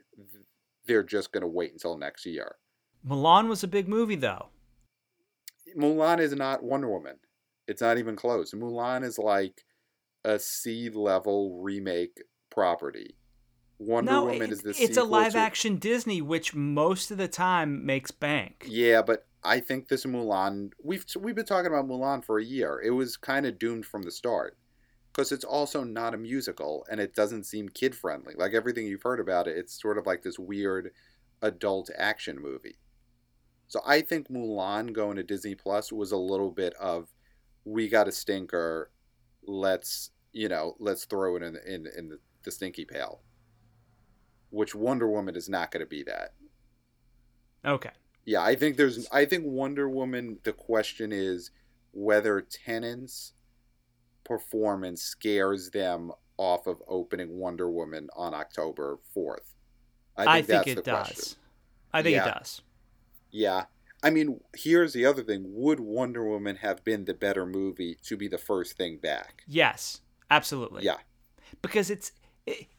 [0.86, 2.56] they're just going to wait until next year.
[3.06, 4.48] Mulan was a big movie though.
[5.78, 7.18] Mulan is not Wonder Woman.
[7.68, 8.54] It's not even close.
[8.54, 9.66] Mulan is like
[10.26, 13.16] a C level remake property.
[13.80, 15.40] Wonder no, Woman it, is the it's a live to...
[15.40, 18.66] action Disney, which most of the time makes bank.
[18.68, 22.82] Yeah, but I think this Mulan we've we've been talking about Mulan for a year.
[22.84, 24.58] It was kind of doomed from the start
[25.12, 28.34] because it's also not a musical and it doesn't seem kid friendly.
[28.36, 30.92] Like everything you've heard about it, it's sort of like this weird
[31.42, 32.78] adult action movie.
[33.68, 37.10] So I think Mulan going to Disney Plus was a little bit of
[37.66, 38.92] we got a stinker,
[39.46, 43.22] let's you know let's throw it in in in the, the stinky pail.
[44.50, 46.34] Which Wonder Woman is not going to be that.
[47.66, 47.90] Okay.
[48.26, 50.40] Yeah, I think there's I think Wonder Woman.
[50.44, 51.52] The question is
[51.92, 53.34] whether Tenet's
[54.24, 59.54] performance scares them off of opening Wonder Woman on October fourth.
[60.16, 61.08] I think, I think it does.
[61.08, 61.38] Question.
[61.92, 62.28] I think yeah.
[62.28, 62.62] it does.
[63.32, 63.66] Yeah.
[64.04, 65.44] I mean, here's the other thing.
[65.48, 69.44] Would Wonder Woman have been the better movie to be the first thing back?
[69.48, 70.84] Yes, absolutely.
[70.84, 70.98] Yeah.
[71.62, 72.12] Because it's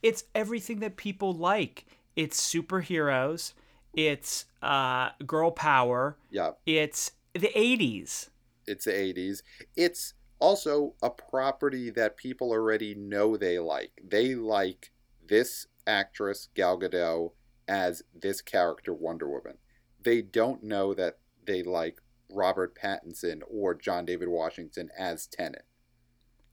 [0.03, 1.87] it's everything that people like.
[2.15, 3.55] It's superheroes,
[3.95, 6.19] it's uh girl power.
[6.31, 6.51] Yeah.
[6.67, 8.29] It's the 80s.
[8.67, 9.43] It's the 80s.
[9.77, 13.93] It's also a property that people already know they like.
[14.07, 14.93] They like
[15.27, 17.33] this actress Gal Gadot
[17.67, 19.57] as this character Wonder Woman
[20.05, 25.65] they don't know that they like Robert Pattinson or John David Washington as Tenet.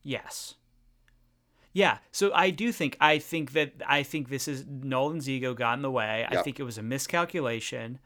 [0.02, 0.54] Yes.
[1.74, 5.78] Yeah, so I do think I think that I think this is Nolan's ego got
[5.78, 6.26] in the way.
[6.30, 6.38] Yep.
[6.38, 7.98] I think it was a miscalculation,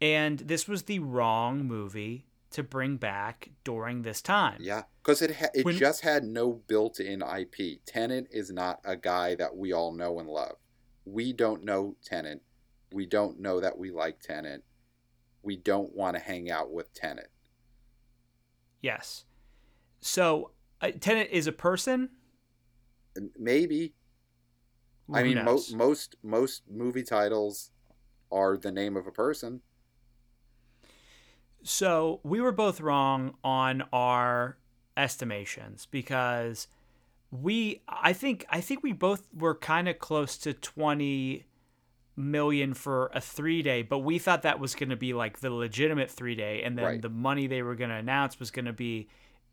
[0.00, 4.56] and this was the wrong movie to bring back during this time.
[4.58, 7.84] Yeah, because it ha- it when, just had no built-in IP.
[7.86, 10.56] Tenet is not a guy that we all know and love.
[11.04, 12.42] We don't know Tenet
[12.92, 14.64] we don't know that we like Tenet.
[15.42, 17.30] We don't want to hang out with Tenet.
[18.82, 19.24] Yes.
[20.00, 22.10] So, uh, Tenet is a person?
[23.38, 23.94] Maybe.
[25.08, 27.72] Who I mean, mo- most most movie titles
[28.30, 29.60] are the name of a person.
[31.62, 34.56] So we were both wrong on our
[34.96, 36.68] estimations because
[37.30, 41.44] we I think I think we both were kind of close to 20
[42.16, 45.50] million for a three day, but we thought that was going to be like the
[45.50, 47.02] legitimate three day, and then right.
[47.02, 49.08] the money they were going to announce was going to be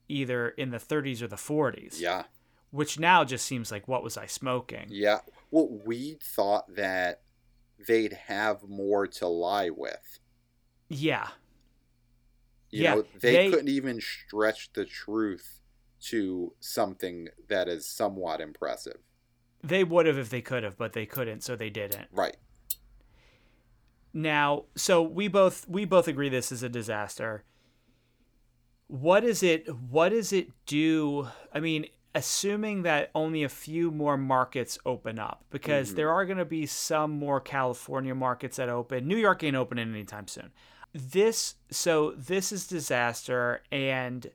[0.10, 2.00] either in the 30s or the 40s.
[2.00, 2.24] Yeah.
[2.72, 4.86] Which now just seems like what was I smoking?
[4.90, 5.20] Yeah.
[5.52, 7.22] Well, we thought that
[7.88, 10.20] they'd have more to lie with.
[10.90, 11.28] Yeah.
[12.70, 15.62] You yeah, know, they, they couldn't even stretch the truth
[16.00, 18.98] to something that is somewhat impressive.
[19.64, 22.08] They would have if they could have, but they couldn't, so they didn't.
[22.12, 22.38] Right.
[24.18, 27.44] Now, so we both we both agree this is a disaster.
[28.88, 31.28] What is it what does it do?
[31.54, 35.98] I mean, assuming that only a few more markets open up because mm-hmm.
[35.98, 39.08] there are going to be some more California markets that open.
[39.08, 40.50] New York ain't opening anytime soon.
[40.96, 44.32] This so this is disaster and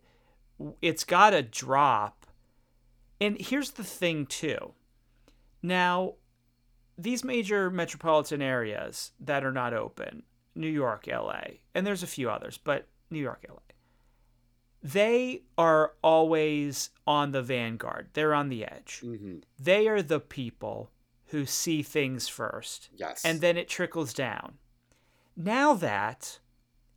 [0.81, 2.25] it's got to drop.
[3.21, 4.75] And here's the thing too.
[5.61, 6.15] Now,
[6.99, 10.23] these major metropolitan areas that are not open,
[10.55, 11.43] New York, LA,
[11.75, 13.57] and there's a few others, but New York, LA,
[14.83, 18.09] they are always on the vanguard.
[18.13, 19.01] They're on the edge.
[19.05, 19.39] Mm-hmm.
[19.59, 20.91] They are the people
[21.27, 22.91] who see things first.
[22.95, 23.25] Yes.
[23.25, 24.55] And then it trickles down.
[25.37, 26.41] Now that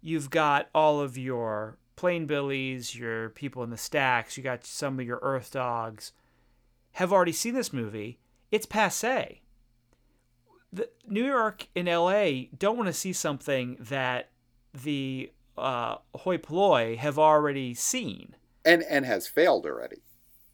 [0.02, 5.00] you've got all of your plain billies, your people in the stacks, you got some
[5.00, 6.12] of your earth dogs,
[6.94, 8.20] have already seen this movie,
[8.52, 9.42] it's passe
[10.76, 14.30] the New York and LA don't want to see something that
[14.74, 18.36] the uh, hoi polloi have already seen
[18.66, 20.02] and and has failed already.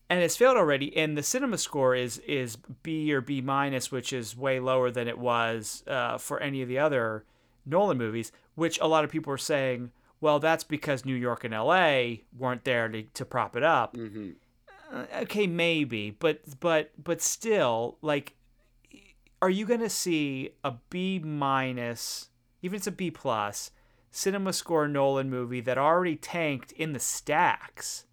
[0.10, 0.96] and it's failed already.
[0.96, 5.08] And the cinema score is is B or B minus, which is way lower than
[5.08, 7.26] it was uh, for any of the other
[7.66, 8.32] Nolan movies.
[8.56, 12.24] Which a lot of people are saying, well, that's because New York and L.A.
[12.38, 13.96] weren't there to, to prop it up.
[13.96, 14.32] hmm
[14.92, 18.36] Uh, okay, maybe, but but but still, like,
[19.42, 22.30] are you gonna see a B minus,
[22.62, 23.72] even if it's a B plus,
[24.12, 28.06] cinema score Nolan movie that already tanked in the stacks?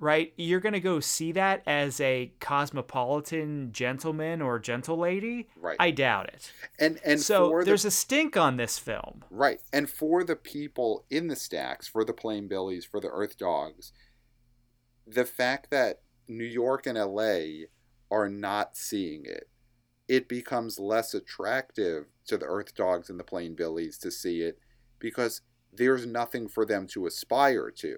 [0.00, 5.48] Right, you're gonna go see that as a cosmopolitan gentleman or gentle lady?
[5.56, 5.76] Right.
[5.78, 6.52] I doubt it.
[6.80, 9.24] And and so the there's a stink on this film.
[9.30, 9.60] Right.
[9.72, 13.92] And for the people in the stacks, for the Plain Billies, for the Earth Dogs,
[15.06, 17.66] the fact that New York and LA
[18.10, 19.48] are not seeing it,
[20.08, 24.58] it becomes less attractive to the Earth Dogs and the Plain Billies to see it
[24.98, 25.40] because
[25.72, 27.96] there's nothing for them to aspire to.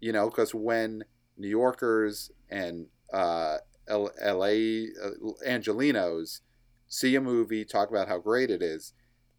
[0.00, 1.04] You know, because when
[1.36, 6.40] New Yorkers and uh, L- LA uh, Angelinos
[6.88, 8.92] see a movie, talk about how great it is,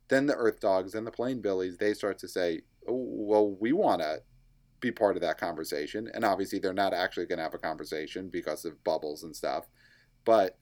[0.08, 3.72] then the Earth Dogs and the Plain Billies, they start to say, oh, well, we
[3.74, 4.22] want to
[4.80, 6.10] be part of that conversation.
[6.14, 9.66] And obviously, they're not actually going to have a conversation because of bubbles and stuff.
[10.26, 10.58] But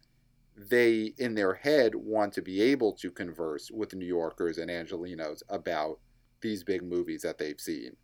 [0.56, 5.42] they, in their head, want to be able to converse with New Yorkers and Angelinos
[5.50, 6.00] about
[6.42, 7.96] these big movies that they've seen.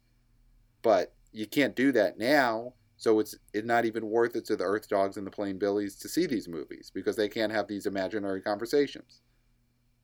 [0.81, 2.73] But you can't do that now.
[2.99, 5.95] So it's it's not even worth it to the Earth Dogs and the Plain Billies
[5.97, 9.21] to see these movies because they can't have these imaginary conversations.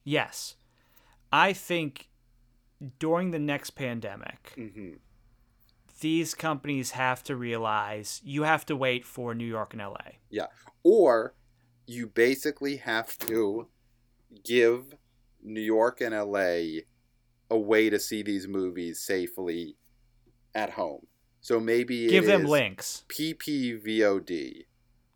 [0.03, 0.55] Yes,
[1.31, 2.09] I think
[2.99, 4.53] during the next pandemic.
[4.57, 4.93] Mm-hmm.
[6.01, 10.17] these companies have to realize you have to wait for New York and LA.
[10.29, 10.47] Yeah.
[10.83, 11.33] Or
[11.85, 13.67] you basically have to
[14.43, 14.93] give
[15.41, 16.81] New York and LA
[17.49, 19.75] a way to see these movies safely
[20.55, 21.05] at home.
[21.41, 23.03] So maybe it Give them links.
[23.09, 24.65] PPVOD,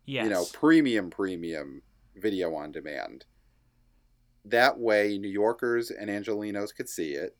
[0.05, 0.23] Yes.
[0.23, 1.81] you know, premium premium
[2.15, 3.25] video on demand.
[4.45, 7.37] That way New Yorkers and Angelinos could see it,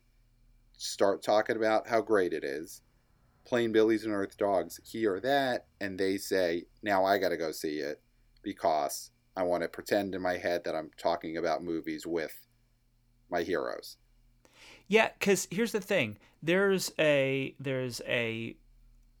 [0.76, 2.82] start talking about how great it is.
[3.44, 7.50] Plain Billies and Earth Dogs hear that and they say, "Now I got to go
[7.52, 8.00] see it
[8.42, 12.46] because I want to pretend in my head that I'm talking about movies with
[13.30, 13.96] my heroes."
[14.88, 18.56] yeah, because here's the thing: there's a there's a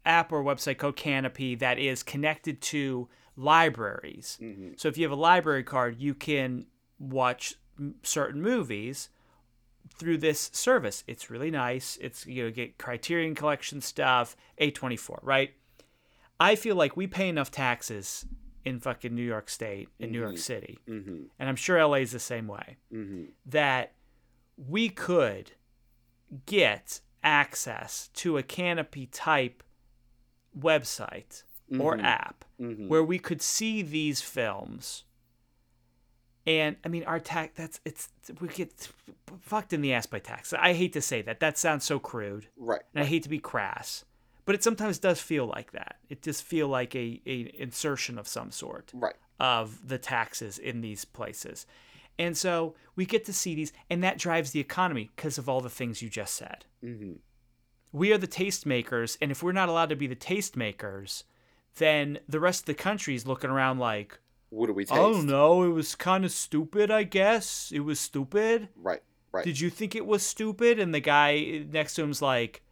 [0.04, 4.38] app or website called Kanopy that is connected to libraries.
[4.40, 4.72] Mm-hmm.
[4.76, 6.66] So if you have a library card, you can
[6.98, 7.54] watch
[8.02, 9.10] certain movies
[9.94, 11.04] through this service.
[11.06, 11.98] It's really nice.
[12.00, 15.52] It's you know get Criterion Collection stuff, A24, right?
[16.40, 18.24] I feel like we pay enough taxes
[18.68, 20.38] in fucking New York State in New York Mhm.
[20.38, 21.24] City, Mm-hmm.
[21.38, 22.76] and I'm sure LA is the same way.
[22.92, 23.24] Mm-hmm.
[23.46, 23.94] That
[24.56, 25.52] we could
[26.46, 29.62] get access to a Kanopy type
[30.58, 31.42] website
[31.78, 32.02] or Mhm.
[32.04, 32.88] app Mm-hmm.
[32.88, 35.04] where we could see these films.
[36.46, 38.08] And I mean, our tax, that's, it's,
[38.40, 38.88] we get
[39.40, 40.52] fucked in the ass by tax.
[40.54, 41.40] I hate to say that.
[41.40, 42.48] That sounds so crude.
[42.56, 42.80] Right.
[42.94, 44.04] And I hate to be crass.
[44.48, 45.96] But it sometimes does feel like that.
[46.08, 49.14] It does feel like a, a insertion of some sort Right.
[49.38, 51.66] of the taxes in these places.
[52.18, 55.60] And so we get to see these, and that drives the economy because of all
[55.60, 56.64] the things you just said.
[56.82, 57.16] Mm-hmm.
[57.92, 61.24] We are the tastemakers, and if we're not allowed to be the tastemakers,
[61.76, 64.94] then the rest of the country is looking around like, What do we taste?
[64.94, 67.70] I don't know, it was kind of stupid, I guess.
[67.70, 68.70] It was stupid.
[68.76, 69.02] Right.
[69.30, 69.44] Right.
[69.44, 70.78] Did you think it was stupid?
[70.78, 72.62] And the guy next to him's like,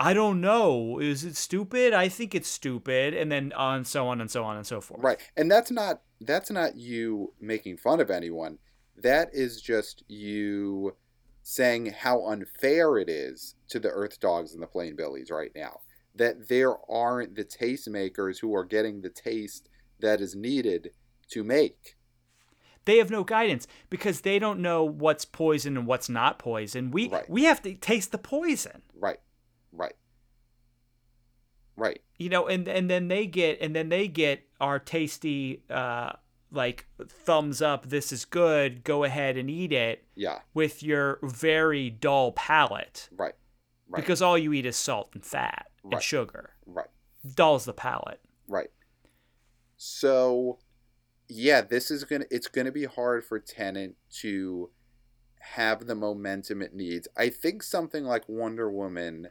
[0.00, 0.98] I don't know.
[1.00, 1.92] Is it stupid?
[1.92, 3.14] I think it's stupid.
[3.14, 5.02] And then on so on and so on and so forth.
[5.02, 5.18] Right.
[5.36, 8.58] And that's not that's not you making fun of anyone.
[8.96, 10.96] That is just you
[11.42, 15.80] saying how unfair it is to the Earth Dogs and the Plain Billies right now.
[16.14, 19.68] That there aren't the tastemakers who are getting the taste
[20.00, 20.90] that is needed
[21.30, 21.96] to make.
[22.84, 26.90] They have no guidance because they don't know what's poison and what's not poison.
[26.90, 27.28] We Right.
[27.28, 28.82] we have to taste the poison.
[28.94, 29.18] Right.
[29.72, 29.94] Right.
[31.76, 32.00] Right.
[32.16, 36.10] you know and and then they get and then they get our tasty uh
[36.50, 40.40] like thumbs up this is good go ahead and eat it Yeah.
[40.54, 43.34] with your very dull palate Right.
[43.88, 44.02] Right.
[44.02, 46.88] because all you eat is salt and fat and sugar Right.
[47.36, 48.70] dulls the palate Right.
[49.76, 50.58] So,
[51.28, 52.24] yeah, this is gonna.
[52.30, 54.70] It's gonna be hard for Tenet to
[55.40, 57.06] have the momentum it needs.
[57.16, 59.28] I think something like Wonder Woman,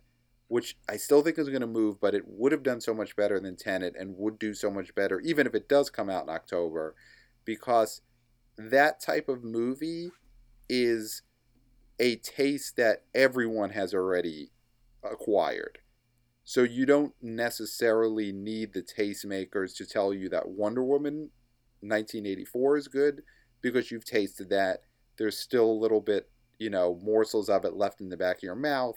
[0.47, 3.39] which I still think is gonna move, but it would have done so much better
[3.39, 6.29] than Tenet, and would do so much better even if it does come out in
[6.29, 6.95] October,
[7.45, 8.01] because
[8.57, 10.11] that type of movie
[10.69, 11.21] is
[11.99, 14.51] a taste that everyone has already
[15.03, 15.79] acquired.
[16.43, 21.29] So you don't necessarily need the tastemakers to tell you that Wonder Woman
[21.81, 23.21] 1984 is good
[23.61, 24.79] because you've tasted that.
[25.17, 28.43] There's still a little bit, you know, morsels of it left in the back of
[28.43, 28.95] your mouth.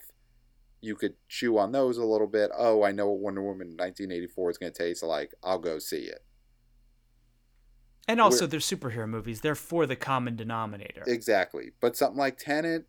[0.80, 2.50] You could chew on those a little bit.
[2.56, 5.34] Oh, I know what Wonder Woman 1984 is going to taste like.
[5.42, 6.24] I'll go see it.
[8.08, 9.40] And also, they're superhero movies.
[9.40, 11.04] They're for the common denominator.
[11.06, 11.70] Exactly.
[11.80, 12.86] But something like Tenet,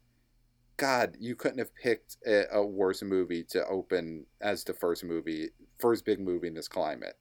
[0.78, 5.50] God, you couldn't have picked a, a, worse movie to open as the first movie,
[5.78, 7.18] first big movie in this climate.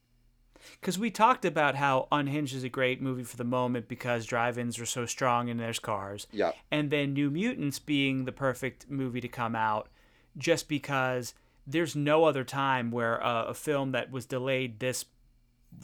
[0.81, 4.79] Because we talked about how Unhinged is a great movie for the moment because drive-ins
[4.79, 6.27] are so strong and there's cars.
[6.33, 6.53] Yeah.
[6.71, 9.91] And then New Mutants being the perfect movie to come out,
[10.37, 11.35] just because
[11.67, 15.05] there's no other time where a, a film that was delayed this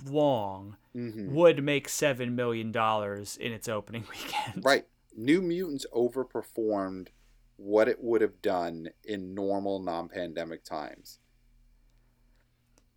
[0.04, 1.34] long mm-hmm.
[1.34, 4.64] would make seven million dollars in its opening weekend.
[4.64, 4.86] Right.
[5.16, 7.08] New Mutants overperformed
[7.56, 11.20] what it would have done in normal non-pandemic times.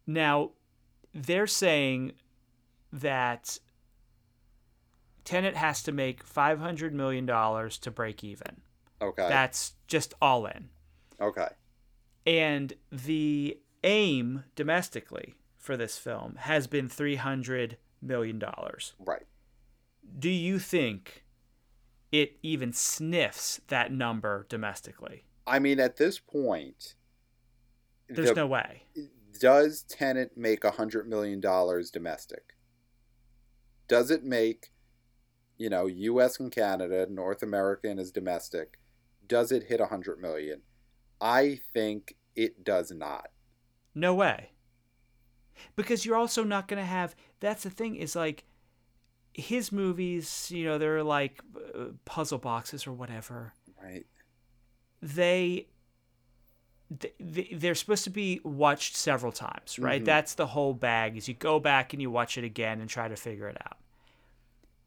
[0.05, 0.51] Now,
[1.13, 2.13] they're saying
[2.91, 3.59] that
[5.23, 8.61] Tenet has to make five hundred million dollars to break even.
[9.01, 9.29] Okay.
[9.29, 10.69] That's just all in.
[11.21, 11.47] Okay.
[12.25, 18.93] And the aim domestically for this film has been three hundred million dollars.
[18.99, 19.25] Right.
[20.17, 21.23] Do you think
[22.11, 25.25] it even sniffs that number domestically?
[25.45, 26.95] I mean, at this point,
[28.07, 28.83] there's the, no way.
[29.39, 32.55] Does Tenet make a hundred million dollars domestic?
[33.87, 34.71] Does it make,
[35.57, 36.39] you know, U.S.
[36.39, 38.79] and Canada, North American is domestic?
[39.27, 40.61] Does it hit a hundred million?
[41.21, 43.29] I think it does not.
[43.95, 44.51] No way.
[45.75, 47.15] Because you're also not going to have.
[47.39, 48.45] That's the thing is like
[49.33, 53.53] his movies, you know, they're like uh, puzzle boxes or whatever.
[53.81, 54.05] Right.
[55.01, 55.67] They
[57.19, 59.97] they're supposed to be watched several times, right?
[59.99, 60.05] Mm-hmm.
[60.05, 61.17] That's the whole bag.
[61.17, 63.77] Is you go back and you watch it again and try to figure it out.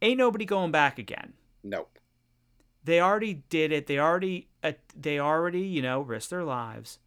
[0.01, 1.35] Ain't nobody going back again.
[1.63, 1.99] Nope.
[2.85, 3.87] They already did it.
[3.87, 6.99] They already uh, they already you know risk their lives.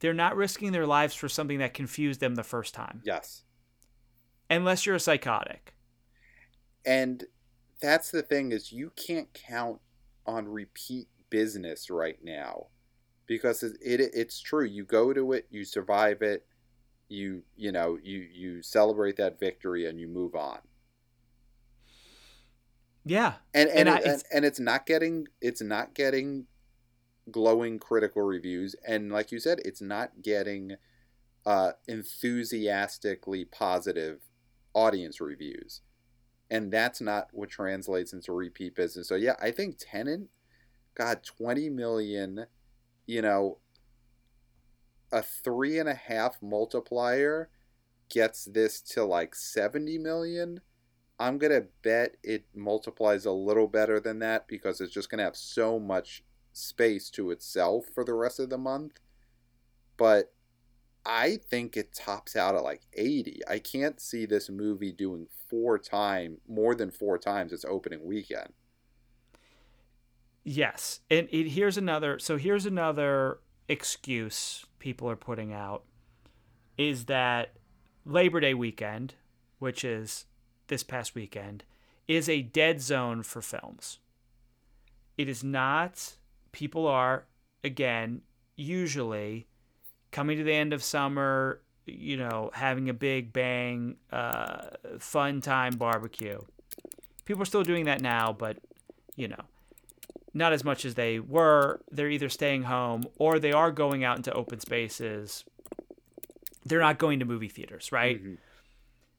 [0.00, 3.02] They're not risking their lives for something that confused them the first time.
[3.04, 3.44] Yes.
[4.50, 5.74] Unless you're a psychotic.
[6.84, 7.24] And
[7.80, 9.78] that's the thing is you can't count
[10.26, 12.66] on repeat business right now
[13.26, 14.64] because it, it it's true.
[14.64, 16.46] You go to it, you survive it,
[17.08, 20.58] you you know you you celebrate that victory and you move on.
[23.04, 26.46] Yeah, and and and, it, it's, and, and it's not getting it's not getting
[27.30, 30.76] glowing critical reviews, and like you said, it's not getting
[31.46, 34.20] uh, enthusiastically positive
[34.74, 35.82] audience reviews
[36.52, 39.08] and that's not what translates into repeat business.
[39.08, 40.28] So yeah, I think Tenet
[40.94, 42.44] got 20 million,
[43.06, 43.56] you know,
[45.10, 47.48] a three and a half multiplier
[48.10, 50.60] gets this to like 70 million.
[51.18, 55.20] I'm going to bet it multiplies a little better than that because it's just going
[55.20, 56.22] to have so much
[56.52, 59.00] space to itself for the rest of the month.
[59.96, 60.32] But
[61.04, 63.40] I think it tops out at like 80.
[63.48, 68.52] I can't see this movie doing four time more than four times its opening weekend.
[70.44, 71.00] Yes.
[71.10, 73.38] And it, here's another so here's another
[73.68, 75.84] excuse people are putting out
[76.76, 77.54] is that
[78.04, 79.14] Labor Day weekend,
[79.58, 80.26] which is
[80.66, 81.64] this past weekend,
[82.08, 83.98] is a dead zone for films.
[85.16, 86.14] It is not
[86.52, 87.24] people are
[87.64, 88.22] again
[88.56, 89.46] usually
[90.10, 95.74] coming to the end of summer, you know, having a big bang, uh, fun time
[95.76, 96.38] barbecue.
[97.24, 98.58] People are still doing that now, but
[99.16, 99.44] you know,
[100.34, 101.80] not as much as they were.
[101.90, 105.44] They're either staying home or they are going out into open spaces.
[106.64, 108.18] They're not going to movie theaters, right?
[108.22, 108.34] Mm-hmm.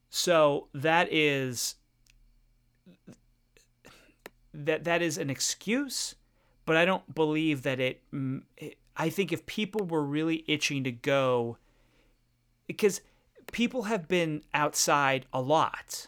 [0.09, 1.75] So that is
[4.53, 6.15] that that is an excuse,
[6.65, 8.01] but I don't believe that it,
[8.95, 11.57] I think if people were really itching to go,
[12.67, 13.01] because
[13.51, 16.07] people have been outside a lot,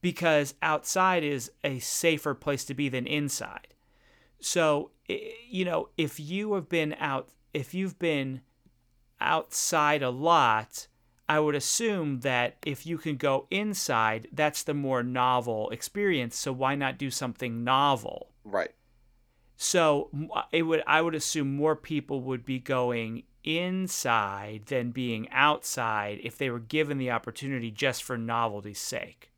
[0.00, 3.74] because outside is a safer place to be than inside.
[4.40, 8.42] So, you know, if you have been out, if you've been
[9.20, 10.86] outside a lot,
[11.26, 16.36] I would assume that if you can go inside, that's the more novel experience.
[16.36, 18.28] So why not do something novel?
[18.44, 18.72] Right.
[19.56, 20.10] So
[20.52, 26.36] it would I would assume more people would be going inside than being outside if
[26.36, 29.30] they were given the opportunity just for novelty's sake.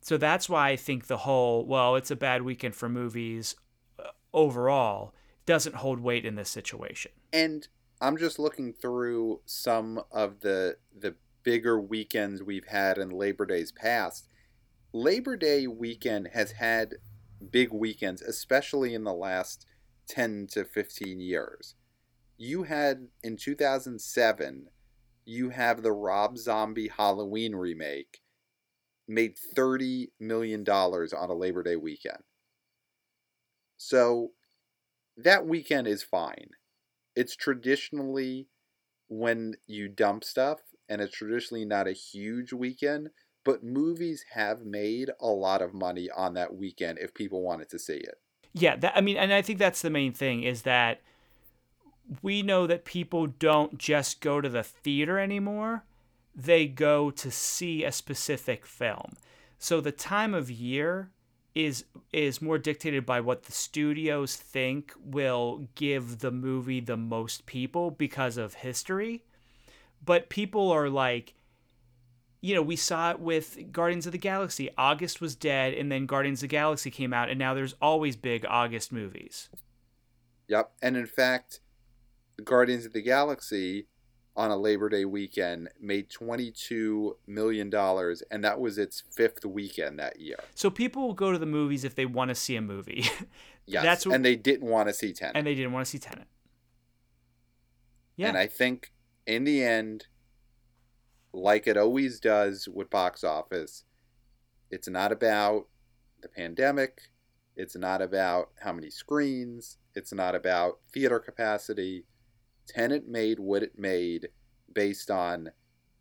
[0.00, 3.56] So that's why I think the whole well, it's a bad weekend for movies
[3.98, 5.14] uh, overall
[5.46, 7.12] doesn't hold weight in this situation.
[7.32, 7.66] And
[8.00, 13.72] I'm just looking through some of the the bigger weekends we've had in Labor Day's
[13.72, 14.28] past.
[14.92, 16.94] Labor Day weekend has had
[17.50, 19.66] big weekends, especially in the last
[20.08, 21.74] 10 to 15 years.
[22.36, 24.68] You had in 2007,
[25.24, 28.20] you have the Rob Zombie Halloween remake
[29.08, 32.22] made $30 million on a Labor Day weekend.
[33.76, 34.32] So
[35.16, 36.50] that weekend is fine.
[37.14, 38.48] It's traditionally
[39.08, 40.58] when you dump stuff,
[40.88, 43.10] and it's traditionally not a huge weekend,
[43.46, 47.78] but movies have made a lot of money on that weekend if people wanted to
[47.78, 48.16] see it.
[48.52, 51.00] Yeah, that, I mean, and I think that's the main thing is that
[52.22, 55.84] we know that people don't just go to the theater anymore,
[56.34, 59.12] they go to see a specific film.
[59.60, 61.10] So the time of year
[61.54, 67.46] is is more dictated by what the studios think will give the movie the most
[67.46, 69.22] people because of history.
[70.04, 71.34] But people are like
[72.40, 74.70] you know, we saw it with Guardians of the Galaxy.
[74.76, 78.16] August was dead and then Guardians of the Galaxy came out and now there's always
[78.16, 79.48] big August movies.
[80.48, 80.72] Yep.
[80.82, 81.60] And in fact,
[82.44, 83.86] Guardians of the Galaxy
[84.36, 87.72] on a Labor Day weekend made $22 million,
[88.30, 90.36] and that was its fifth weekend that year.
[90.54, 93.06] So people will go to the movies if they want to see a movie.
[93.66, 95.36] yes, That's what, and they didn't want to see Tenet.
[95.36, 96.26] And they didn't want to see Tenet.
[98.16, 98.28] Yeah.
[98.28, 98.92] And I think
[99.26, 100.06] in the end,
[101.36, 103.84] like it always does with box office,
[104.70, 105.68] it's not about
[106.22, 107.02] the pandemic.
[107.54, 109.78] It's not about how many screens.
[109.94, 112.04] It's not about theater capacity
[112.66, 114.28] Tenet made what it made
[114.72, 115.50] based on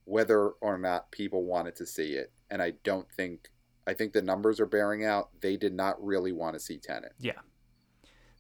[0.06, 2.32] whether or not people wanted to see it.
[2.50, 3.50] And I don't think,
[3.88, 5.30] I think the numbers are bearing out.
[5.42, 7.14] They did not really want to see Tenet.
[7.20, 7.40] Yeah.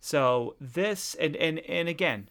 [0.01, 2.29] So this, and, and, and again,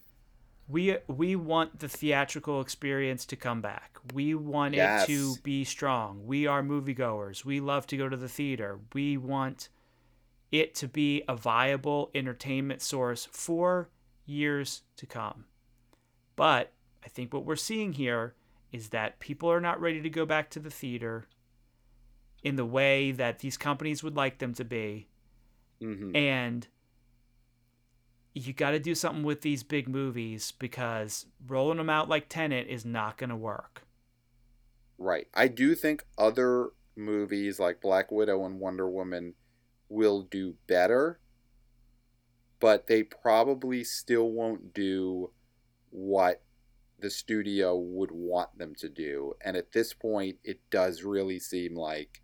[0.69, 3.99] we we want the theatrical experience to come back.
[4.13, 5.05] We want yes.
[5.05, 6.27] it to be strong.
[6.27, 7.45] We are moviegoers.
[7.45, 8.81] We love to go to the theater.
[8.95, 9.69] We want
[10.51, 13.91] it to be a viable entertainment source for
[14.25, 15.45] years to come.
[16.37, 16.73] But
[17.05, 18.35] I think what we're seeing here
[18.73, 21.27] is that people are not ready to go back to the theater
[22.43, 25.09] in the way that these companies would like them to be.
[25.83, 26.17] Mm-hmm.
[26.17, 26.67] And
[28.35, 32.67] you got to do something with these big movies because rolling them out like Tenet
[32.67, 33.87] is not going to work.
[34.99, 35.29] Right.
[35.33, 39.35] I do think other movies like Black Widow and Wonder Woman
[39.89, 41.21] will do better,
[42.59, 45.31] but they probably still won't do
[45.91, 46.43] what
[46.99, 49.35] the studio would want them to do.
[49.45, 52.23] And at this point, it does really seem like,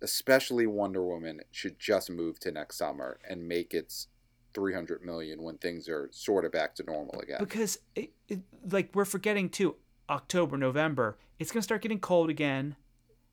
[0.00, 4.08] especially Wonder Woman, should just move to next summer and make its
[4.56, 7.36] 300 million when things are sort of back to normal again.
[7.38, 8.40] Because, it, it,
[8.70, 9.76] like, we're forgetting too,
[10.08, 12.74] October, November, it's going to start getting cold again.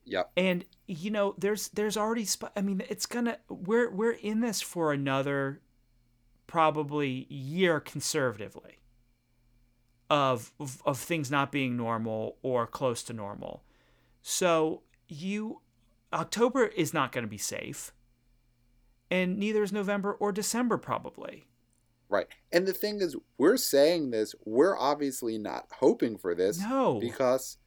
[0.06, 0.32] Yep.
[0.36, 4.62] And you know, there's there's already sp- I mean, it's gonna we're we're in this
[4.62, 5.62] for another
[6.46, 8.80] probably year conservatively
[10.10, 13.64] of, of, of things not being normal or close to normal.
[14.22, 15.62] So you
[16.12, 17.92] October is not going to be safe.
[19.14, 21.46] And neither is November or December probably.
[22.10, 22.28] Right.
[22.52, 26.60] And the thing is, we're saying this, we're obviously not hoping for this.
[26.60, 27.00] No.
[27.00, 27.58] Because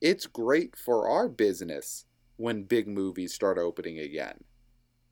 [0.00, 2.06] it's great for our business
[2.36, 4.44] when big movies start opening again.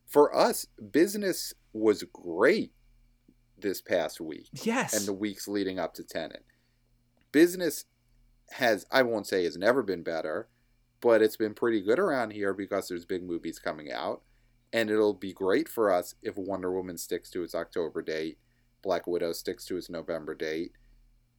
[0.06, 2.72] For us, business was great
[3.58, 4.48] this past week.
[4.62, 4.96] Yes.
[4.96, 6.44] And the weeks leading up to Tenet
[7.32, 7.84] business
[8.52, 10.48] has I won't say has never been better,
[11.00, 14.22] but it's been pretty good around here because there's big movies coming out.
[14.72, 18.38] And it'll be great for us if Wonder Woman sticks to its October date,
[18.82, 20.72] Black Widow sticks to its November date.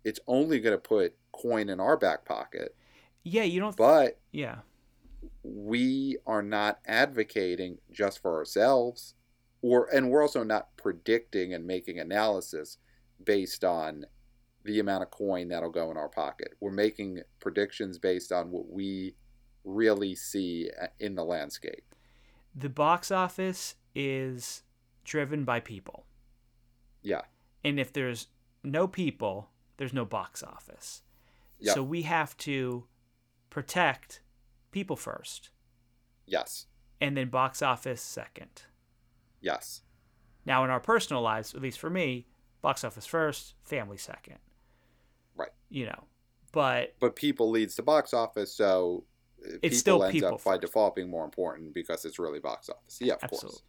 [0.04, 2.76] It's only going to put coin in our back pocket.
[3.24, 3.76] Yeah, you don't.
[3.78, 4.60] But yeah,
[5.44, 9.14] we are not advocating just for ourselves,
[9.62, 12.78] or and we're also not predicting and making analysis
[13.24, 14.06] based on
[14.64, 16.56] the amount of coin that'll go in our pocket.
[16.60, 19.16] We're making predictions based on what we
[19.64, 21.84] really see uh, in the landscape.
[22.56, 24.64] The box office is
[25.04, 26.06] driven by people.
[27.02, 27.22] Yeah.
[27.64, 28.28] And if there's
[28.64, 31.02] no people, there's no box office.
[31.60, 31.76] Yep.
[31.76, 32.86] So we have to
[33.50, 34.22] protect
[34.72, 35.50] people first.
[36.26, 36.68] Yes.
[37.00, 38.64] And then box office second.
[39.40, 39.82] Yes.
[40.46, 42.28] Now, in our personal lives, at least for me,
[42.62, 44.38] box office first, family second
[45.36, 45.50] Right.
[45.70, 46.04] you know.
[46.52, 49.06] But but people leads to box office, so
[49.46, 50.46] uh, it's still ends up first.
[50.46, 52.98] by default being more important because it's really box office.
[53.02, 53.50] Yeah, of Absolutely.
[53.50, 53.64] course.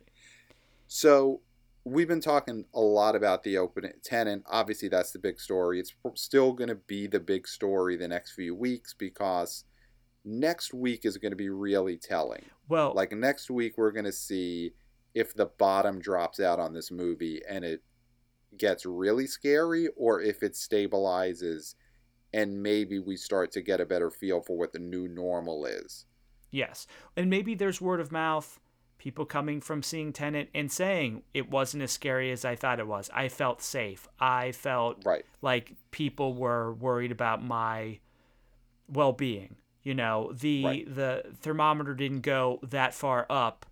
[0.88, 1.40] So
[1.84, 4.42] we've been talking a lot about the opening Tenet.
[4.46, 5.80] Obviously, that's the big story.
[5.80, 9.64] It's still going to be the big story the next few weeks because
[10.24, 12.44] next week is going to be really telling.
[12.68, 14.72] Well, Like next week, we're going to see
[15.14, 17.82] if the bottom drops out on this movie and it
[18.56, 21.74] gets really scary, or if it stabilizes
[22.32, 26.06] and maybe we start to get a better feel for what the new normal is.
[26.50, 26.86] yes.
[27.16, 28.60] And maybe there's word of mouth,
[28.98, 32.86] people coming from seeing Tenet and saying it wasn't as scary as I thought it
[32.86, 33.10] was.
[33.14, 34.06] I felt safe.
[34.20, 35.24] I felt Right.
[35.40, 37.98] like people were worried about my
[38.88, 39.56] well-being.
[39.82, 40.94] You know, the Right.
[40.94, 43.66] the thermometer didn't go that far up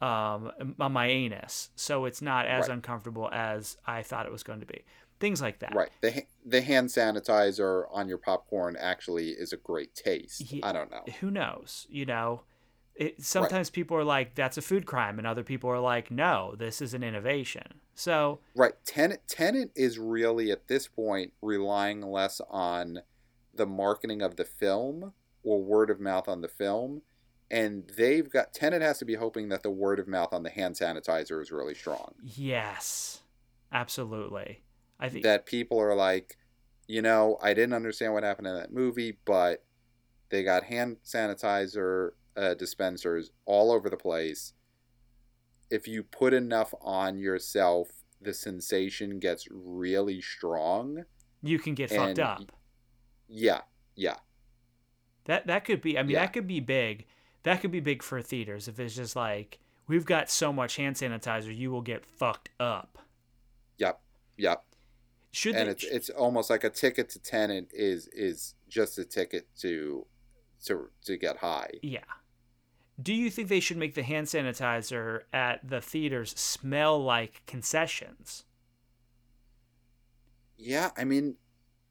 [0.00, 2.74] um, on my anus, so it's not as Right.
[2.74, 4.84] uncomfortable as I thought it was going to be.
[5.18, 5.74] Things like that.
[5.74, 5.90] Right.
[6.00, 10.54] The the hand sanitizer on your popcorn actually is a great taste.
[10.62, 11.04] I don't know.
[11.20, 11.86] Who knows?
[11.88, 12.42] You know,
[12.94, 16.54] it, sometimes people are like, "That's a food crime," and other people are like, "No,
[16.58, 18.74] this is an innovation." So Right.
[18.84, 23.00] Tenet Tenet is really at this point relying less on
[23.54, 27.02] the marketing of the film or word of mouth on the film.
[27.50, 30.50] And they've got Tenet has to be hoping that the word of mouth on the
[30.50, 32.14] hand sanitizer is really strong.
[32.22, 33.22] yes,
[33.72, 34.62] absolutely.
[34.98, 36.36] I think That people are like,
[36.86, 39.64] you know, I didn't understand what happened in that movie, but
[40.30, 44.52] they got hand sanitizer uh, dispensers all over the place.
[45.70, 47.88] If you put enough on yourself,
[48.20, 51.04] the sensation gets really strong.
[51.42, 52.52] you can get fucked up.
[53.28, 53.60] Yeah,
[53.94, 54.16] yeah,
[55.24, 55.98] That that could be.
[55.98, 56.20] I mean, Yeah.
[56.20, 57.06] that could be big.
[57.42, 60.96] That could be big for theaters if it's just like we've got so much hand
[60.96, 62.98] sanitizer, you will get fucked up.
[63.78, 64.00] yep,
[64.36, 64.64] yep.
[65.36, 69.04] Should And they, it's it's almost like a ticket to tenet is is just a
[69.04, 70.06] ticket to
[70.64, 71.70] to to get high.
[71.82, 72.00] yeah.
[73.02, 78.46] Do you think they should make the hand sanitizer at the theaters smell like concessions?
[80.56, 81.36] Yeah, I mean,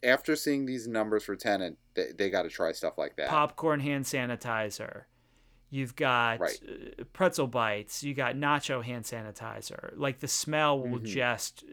[0.02, 3.30] after seeing these numbers for tenet, they, they got to try stuff like that.
[3.30, 5.04] popcorn hand sanitizer.
[5.70, 6.60] You've got Right.
[6.68, 8.04] uh, pretzel bites.
[8.04, 9.94] You got nacho hand sanitizer.
[9.96, 11.06] Like the smell will Mhm.
[11.06, 11.64] just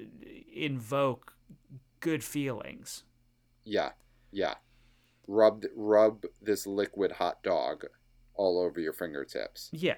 [0.53, 1.32] invoke
[2.03, 3.05] good feelings.
[3.65, 3.93] Yeah,
[4.31, 4.57] yeah.
[5.27, 7.87] Rub rub this liquid hot dog
[8.35, 9.71] all over your fingertips.
[9.73, 9.95] Yeah.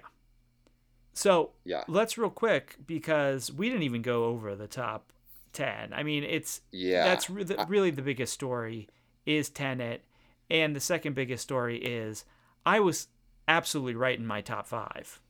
[1.13, 5.13] So Yeah, let's real quick because we didn't even go over the top
[5.53, 5.93] 10.
[5.93, 7.05] I mean, it's yeah.
[7.05, 8.89] that's re- the, really the biggest story
[9.25, 10.05] is Tenet,
[10.51, 12.25] and the second biggest story is
[12.67, 13.09] I was
[13.49, 15.21] absolutely right in my top five.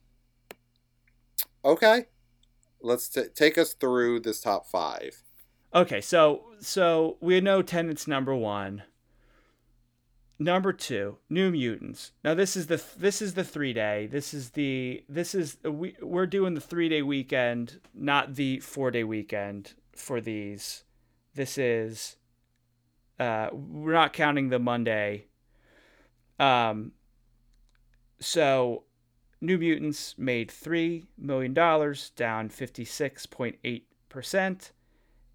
[1.64, 2.06] okay.
[2.80, 5.23] Let's t- take us through this top five.
[5.74, 8.84] Okay, so so we know Tenet's number one.
[10.38, 12.12] Number two, New Mutants.
[12.22, 14.06] Now this is the this is the three day.
[14.06, 18.92] This is the this is we we're doing the three day weekend, not the four
[18.92, 20.84] day weekend for these.
[21.34, 22.16] This is
[23.18, 25.26] uh we're not counting the Monday.
[26.38, 26.92] Um.
[28.20, 28.84] So,
[29.40, 34.70] New Mutants made three million dollars, down fifty six point eight percent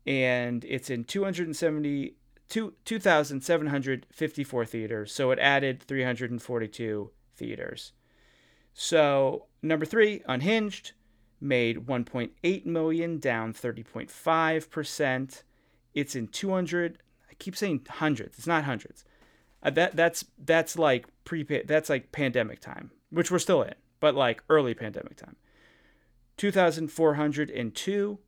[0.06, 2.16] and it's in 270
[2.48, 7.94] two, 2754 theaters so it added 342 theaters.
[8.74, 10.94] So number three unhinged
[11.42, 15.44] made 1.8 million down 30.5%
[15.96, 16.98] it's in 200
[17.30, 19.06] i keep saying hundreds it's not hundreds.
[19.62, 24.16] Uh, that that's that's like pre that's like pandemic time which we're still in but
[24.16, 25.36] like early pandemic time.
[26.38, 28.20] 2402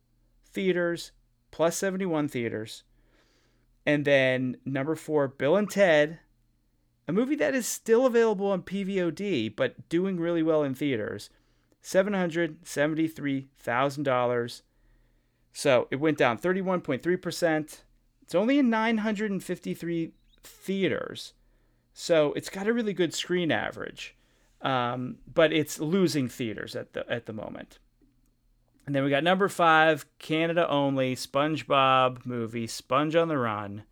[0.46, 1.12] theaters
[1.52, 2.82] plus 71 theaters.
[3.86, 6.18] And then number four, Bill and Ted,
[7.06, 11.30] a movie that is still available on PVOD, but doing really well in theaters.
[11.82, 14.62] $773,000.
[15.52, 17.82] So it went down 31.3%.
[18.22, 21.34] It's only in 953 theaters.
[21.92, 24.16] So it's got a really good screen average.
[24.62, 27.80] Um, but it's losing theaters at the at the moment.
[28.86, 33.84] And then we got number five, Canada only, SpongeBob movie, Sponge on the Run,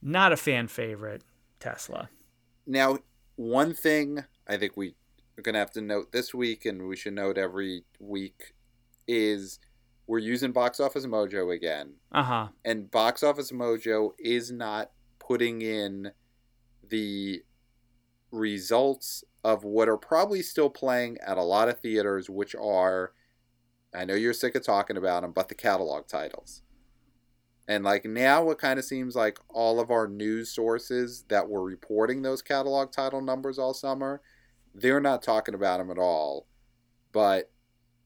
[0.00, 1.22] Not a fan favorite.
[1.62, 2.10] Tesla.
[2.66, 2.98] Now,
[3.36, 4.94] one thing I think we
[5.38, 8.54] are going to have to note this week, and we should note every week,
[9.06, 9.60] is
[10.06, 11.94] we're using Box Office Mojo again.
[12.10, 12.48] Uh huh.
[12.64, 14.90] And Box Office Mojo is not
[15.20, 16.10] putting in
[16.88, 17.42] the
[18.32, 23.12] results of what are probably still playing at a lot of theaters, which are,
[23.94, 26.62] I know you're sick of talking about them, but the catalog titles.
[27.68, 31.62] And like now, it kind of seems like all of our news sources that were
[31.62, 34.20] reporting those catalog title numbers all summer,
[34.74, 36.46] they're not talking about them at all.
[37.12, 37.50] But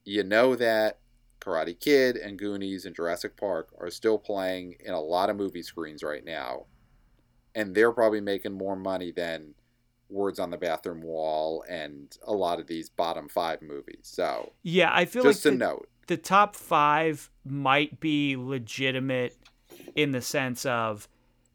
[0.04, 0.98] you know that
[1.40, 5.62] Karate Kid and Goonies and Jurassic Park are still playing in a lot of movie
[5.62, 6.66] screens right now.
[7.54, 9.54] And they're probably making more money than
[10.08, 14.00] Words on the Bathroom Wall and a lot of these bottom five movies.
[14.02, 15.88] So, Yeah, I feel just like a the, note.
[16.06, 19.36] the top five might be legitimate
[19.94, 21.08] in the sense of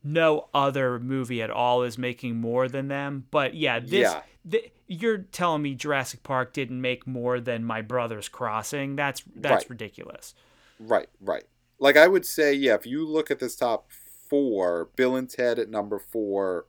[0.03, 3.25] no other movie at all is making more than them.
[3.31, 4.21] But yeah, this Yeah.
[4.49, 8.95] th- you're telling me Jurassic Park didn't make more than My Brother's Crossing?
[8.95, 9.69] That's that's Right.
[9.69, 10.33] ridiculous.
[10.79, 11.43] Right, right.
[11.79, 13.89] Like I would say, yeah, if you look at this top
[14.27, 16.65] four, Bill and Ted at number four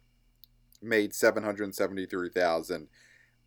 [0.83, 2.89] made seven hundred seventy-three thousand.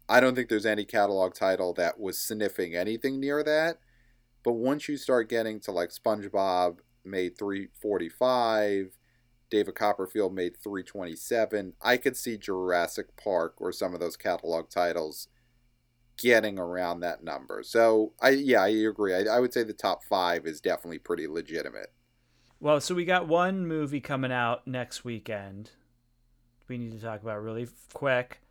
[0.08, 3.80] I don't think there's any catalog title that was sniffing anything near that.
[4.44, 8.98] But once you start getting to like SpongeBob made three forty-five,
[9.50, 11.74] David Copperfield made three twenty-seven.
[11.82, 15.28] I could see Jurassic Park or some of those catalog titles
[16.18, 17.62] getting around that number.
[17.64, 19.14] So I yeah, I agree.
[19.14, 21.92] I, I would say the top five is definitely pretty legitimate.
[22.60, 25.72] Well, so we got one movie coming out next weekend.
[26.68, 28.42] We need to talk about really quick.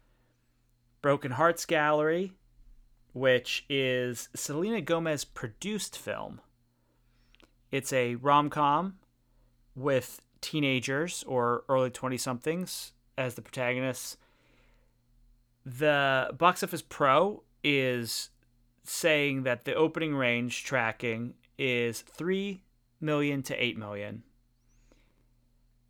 [1.03, 2.33] Broken Hearts Gallery,
[3.13, 6.41] which is Selena Gomez produced film.
[7.71, 8.95] It's a rom-com
[9.75, 14.17] with teenagers or early 20 somethings as the protagonists.
[15.67, 18.31] The Box Office Pro is
[18.85, 22.63] saying that the opening range tracking is 3
[23.01, 24.23] million to 8 million.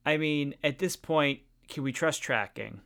[0.06, 2.80] I mean, at this point, can we trust tracking?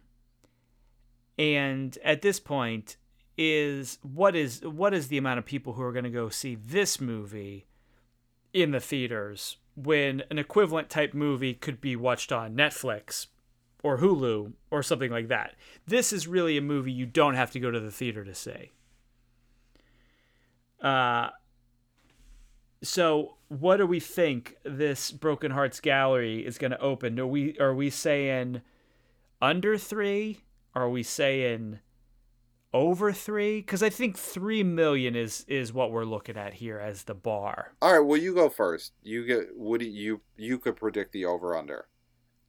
[1.39, 2.97] And at this point,
[3.39, 6.57] is what is what is the amount of people who are going to go see
[6.57, 7.67] this movie
[8.53, 13.29] in the theaters when an equivalent type movie could be watched on Netflix
[13.85, 15.55] or Hulu or something like that.
[15.87, 18.73] This is really a movie you don't have to go to the theater to see.
[20.83, 21.31] Uh
[22.83, 27.19] so what do we think this Broken Hearts Gallery is going to open?
[27.19, 28.63] Are we are we saying
[29.41, 30.41] under 3?
[30.75, 31.81] Are we saying
[32.73, 33.63] over 3?
[33.63, 37.75] Cuz I think 3 million is is what we're looking at here as the bar.
[37.83, 38.93] All right, well you go first.
[39.03, 41.89] You get would you you could predict the over under.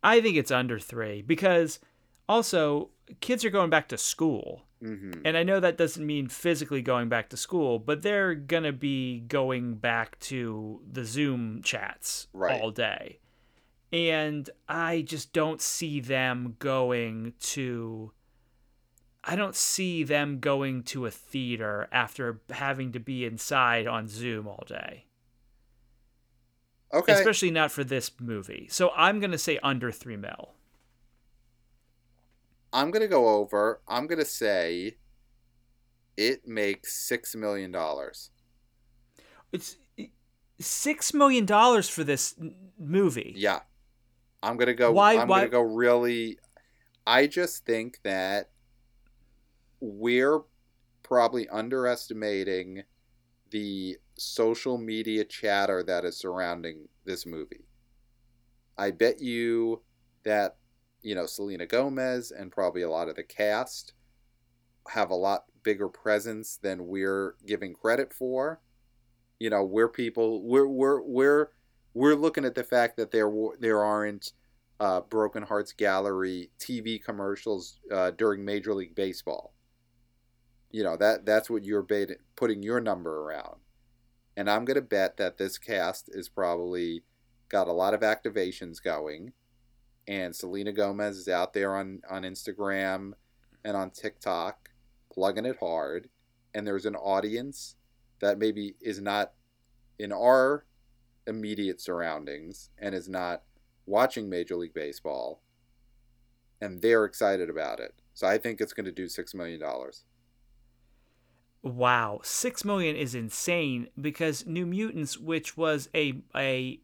[0.04, 1.80] I think it's under 3 because
[2.28, 4.66] Also, kids are going back to school.
[4.82, 8.64] Hmm And I know that doesn't mean physically going back to school, but they're going
[8.64, 12.60] to be going back to the Zoom chats Right.
[12.60, 13.20] all day.
[13.92, 18.12] And I just don't see them going to.
[19.24, 24.48] I don't see them going to a theater after having to be inside on Zoom
[24.48, 25.06] all day.
[26.94, 27.14] Okay.
[27.14, 28.68] Especially not for this movie.
[28.72, 30.54] So I'm going to say under 3 mil.
[32.72, 33.82] I'm gonna go over.
[33.88, 34.98] I'm gonna say
[36.18, 38.32] it makes six million dollars.
[39.52, 39.78] It's
[40.60, 42.36] 6 million dollars for this
[42.78, 43.34] movie.
[43.36, 43.62] Yeah,
[44.44, 44.92] I'm gonna go.
[44.92, 46.38] Why- I'm why- gonna go really.
[47.08, 48.52] I just think that
[49.80, 50.42] we're
[51.02, 52.84] probably underestimating
[53.50, 57.66] the social media chatter that is surrounding this movie.
[58.78, 59.82] I bet you
[60.24, 60.58] that
[61.02, 63.94] you know Selena Gomez and probably a lot of the cast
[64.90, 68.62] have a lot bigger presence than we're giving credit for.
[69.40, 71.48] You know, we're people we're we're we're
[71.94, 74.34] we're looking at the fact that there there aren't
[74.80, 79.54] uh, Broken Hearts Gallery TV commercials uh, during Major League Baseball.
[80.72, 81.88] You know that that's what you're
[82.36, 83.58] putting your number around,
[84.38, 87.04] and I'm gonna bet that this cast is probably
[87.48, 89.34] got a lot of activations going,
[90.08, 93.14] and Selena Gomez is out there on on Instagram
[93.64, 94.70] and on TikTok
[95.12, 96.10] plugging it hard,
[96.54, 97.76] and there's an audience
[98.20, 99.34] that maybe is not
[99.98, 100.66] in our
[101.28, 103.44] immediate surroundings and is not
[103.86, 105.42] watching Major League Baseball,
[106.62, 107.94] and they're excited about it.
[108.14, 110.06] So I think it's going to do six million dollars.
[111.62, 116.80] Wow, six million is insane because New Mutants, which was a a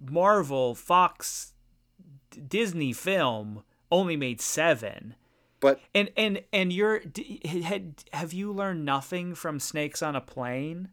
[0.00, 1.54] Marvel Fox
[2.48, 5.14] Disney film, only made seven.
[5.60, 7.02] But And and and you're
[7.44, 10.90] had have you learned nothing from Snakes on a Plane?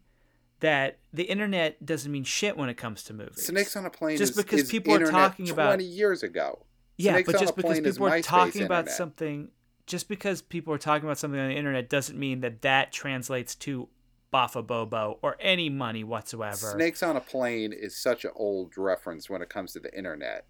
[0.62, 3.46] That the internet doesn't mean shit when it comes to movies.
[3.46, 6.24] Snakes on a Plane Just is, because is people are internet talking about- twenty years
[6.24, 6.66] ago.
[6.98, 9.50] yeah, Snakes but just because people are talking about something,
[9.86, 13.54] just because people are talking about something on the internet doesn't mean that that translates
[13.56, 13.90] to
[14.34, 16.56] Bafa Bobo or any money whatsoever.
[16.56, 20.46] Snakes on a Plane is such an old reference when it comes to the internet.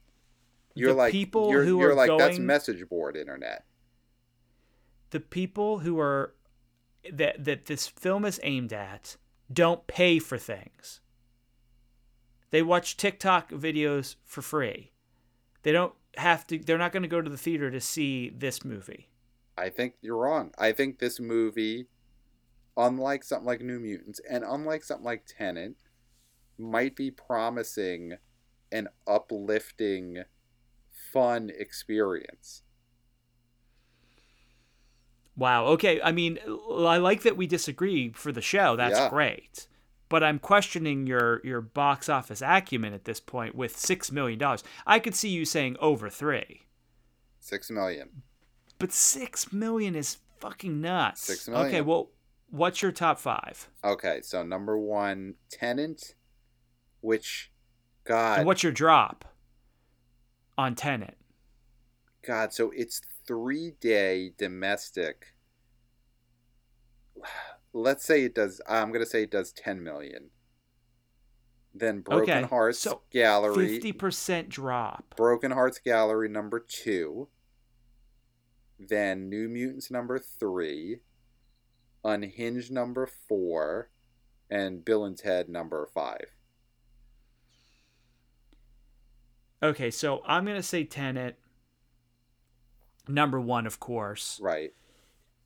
[0.75, 3.65] You're The like people you're, who you're are like that's message board internet.
[5.11, 6.35] the people who are
[7.11, 9.17] that that this film is aimed at
[9.51, 10.99] don't pay for things.
[12.51, 14.91] They watch TikTok videos for free.
[15.63, 18.63] They don't have to they're not going to go to the theater to see this
[18.65, 19.09] movie.
[19.57, 20.51] I think you're wrong.
[20.57, 21.87] I think this movie,
[22.75, 25.75] unlike something like New Mutants and unlike something like Tenet,
[26.57, 28.17] might be promising
[28.71, 30.23] an uplifting,
[31.15, 32.61] fun experience.
[35.37, 35.65] Wow.
[35.67, 36.01] Okay.
[36.01, 38.75] I mean, I like that we disagree for the show.
[38.75, 39.09] That's Yeah.
[39.09, 39.67] great.
[40.07, 44.63] But I'm questioning your your box office acumen at this point with 6 million dollars.
[44.85, 46.61] I could see you saying over 3.
[47.39, 48.23] Six million.
[48.77, 51.21] But 6 million is fucking nuts.
[51.21, 51.67] Six million.
[51.67, 52.11] Okay, well,
[52.49, 53.69] what's your top 5?
[53.83, 56.15] Okay, so number one, Tenet,
[57.01, 57.51] which,
[58.03, 59.25] God, And what's your drop
[60.57, 61.17] on Tenet?
[62.25, 65.35] God, so it's three day domestic.
[67.73, 68.61] Let's say it does.
[68.67, 70.29] I'm gonna say it does 10 million.
[71.73, 73.79] Then Broken Okay, Hearts so Gallery.
[73.79, 75.13] 50% drop.
[75.17, 77.27] Broken Hearts Gallery number two.
[78.79, 81.01] Then New Mutants number three.
[82.05, 83.89] Unhinged number four.
[84.49, 86.34] And Bill and Ted number five.
[89.69, 91.37] Okay, so I'm going to say Tenet
[93.07, 94.39] number 1 of course.
[94.41, 94.73] Right.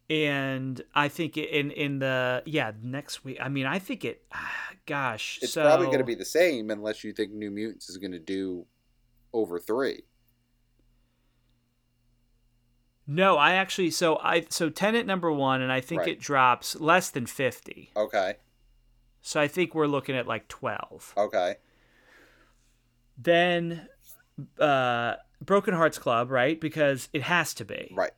[0.10, 3.38] and I think in in the yeah next week.
[3.42, 4.24] I mean, I think it.
[4.86, 7.98] Gosh, It's so, probably going to be the same unless you think New Mutants is
[7.98, 8.66] going to do
[9.34, 10.02] over three.
[13.06, 13.38] no.
[13.38, 16.10] I actually so I so Tenet number one, and I think Right.
[16.10, 17.92] it drops less than fifty.
[17.96, 18.36] Okay.
[19.22, 21.14] So I think we're looking at like twelve.
[21.18, 21.58] Okay.
[23.22, 23.90] Then,
[24.60, 26.60] uh, Broken Hearts Club, right?
[26.60, 27.92] Because it has to be.
[27.96, 28.12] Right.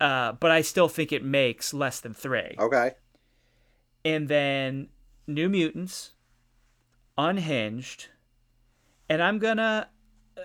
[0.00, 2.54] Uh, but I still think it makes less than three.
[2.58, 2.92] Okay.
[4.04, 4.88] and then
[5.26, 6.12] New Mutants,
[7.16, 8.08] Unhinged,
[9.08, 9.88] and I'm gonna,
[10.36, 10.40] uh,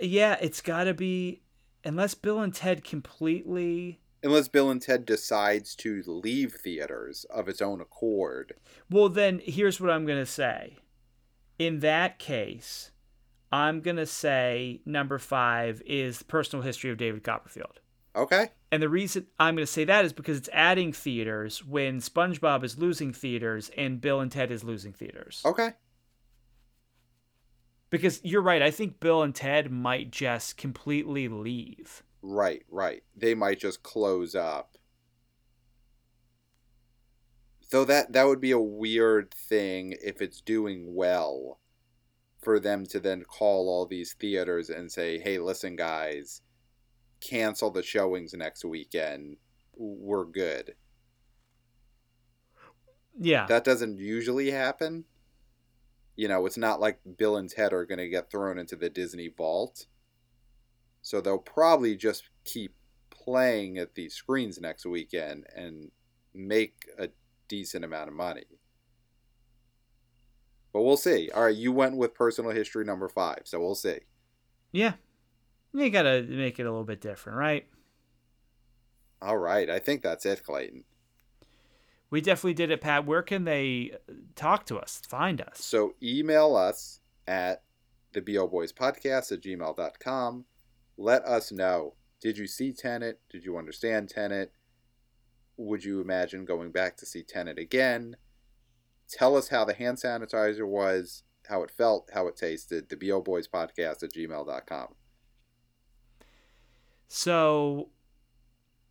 [0.00, 1.42] yeah, it's gotta be,
[1.84, 3.98] unless Bill and Ted completely.
[4.22, 8.54] Unless Bill and Ted decides to leave theaters of its own accord.
[8.88, 10.76] Well, then here's what I'm gonna say.
[11.62, 12.90] In that case,
[13.52, 17.80] I'm gonna say number five is the personal history of David Copperfield.
[18.16, 18.48] Okay.
[18.70, 22.64] And the reason I'm going to say that is because it's adding theaters when SpongeBob
[22.64, 25.42] is losing theaters and Bill and Ted is losing theaters.
[25.44, 25.70] Okay.
[27.90, 32.02] Because you're right, I think Bill and Ted might just completely leave.
[32.22, 33.02] Right, right.
[33.16, 34.76] They might just close up.
[37.72, 41.58] Though that that would be a weird thing if it's doing well
[42.42, 46.42] for them to then call all these theaters and say, "Hey, listen guys,
[47.20, 49.38] cancel the showings next weekend.
[49.74, 50.74] We're good."
[53.18, 53.46] Yeah.
[53.46, 55.06] That doesn't usually happen.
[56.14, 58.90] You know, it's not like Bill and Ted are going to get thrown into the
[58.90, 59.86] Disney vault.
[61.00, 62.74] So they'll probably just keep
[63.08, 65.90] playing at these screens next weekend and
[66.34, 67.08] make a
[67.52, 68.44] decent amount of money.
[70.72, 71.30] But we'll see.
[71.34, 73.98] All right, you went with personal history number five, so we'll see.
[74.72, 74.94] yeah.
[75.74, 77.66] You got to make it a little bit different, right?
[79.22, 80.84] All right, I think that's it, Clayton.
[82.10, 83.06] We definitely did it, Pat.
[83.06, 85.62] Where can they uh, talk to us, find us?
[85.64, 87.62] So email us at
[88.12, 90.44] the BO Boys Podcast at gmail.com.
[90.98, 91.94] Let us know.
[92.20, 93.20] Did you see Tenet?
[93.30, 94.52] Did you understand Tenet?
[95.56, 98.16] Would you imagine going back to see Tenet again?
[99.08, 102.88] Tell us how the hand sanitizer was, how it felt, how it tasted.
[102.88, 104.88] The BO Boys Podcast at gmail.com.
[107.08, 107.90] So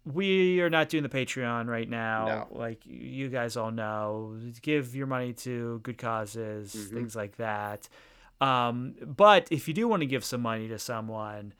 [0.05, 2.47] we are not doing the Patreon right now.
[2.51, 2.57] No.
[2.57, 6.93] Like you guys all know, give your money to good causes, Mhm.
[6.93, 7.88] things like that.
[8.39, 11.53] Um, but if you do want to give some money to someone,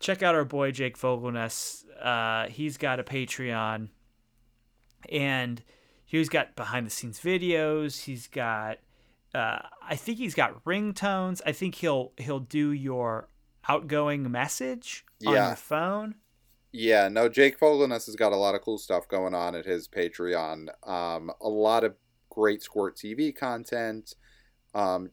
[0.00, 1.84] check out our boy Jake Fogelnest.
[2.00, 3.90] Uh, he's got a Patreon,
[5.10, 5.62] and
[6.04, 8.04] he's got behind the scenes videos.
[8.04, 8.78] He's got,
[9.34, 11.40] uh, I think he's got ringtones.
[11.46, 13.28] I think he'll he'll do your
[13.68, 15.46] outgoing message on Yeah.
[15.48, 16.16] your phone.
[16.72, 19.88] Yeah, no, Jake Fogelnest has got a lot of cool stuff going on at his
[19.88, 20.68] Patreon.
[20.86, 21.94] Um, a lot of
[22.28, 24.14] great Squirt TV content,
[24.74, 25.10] um,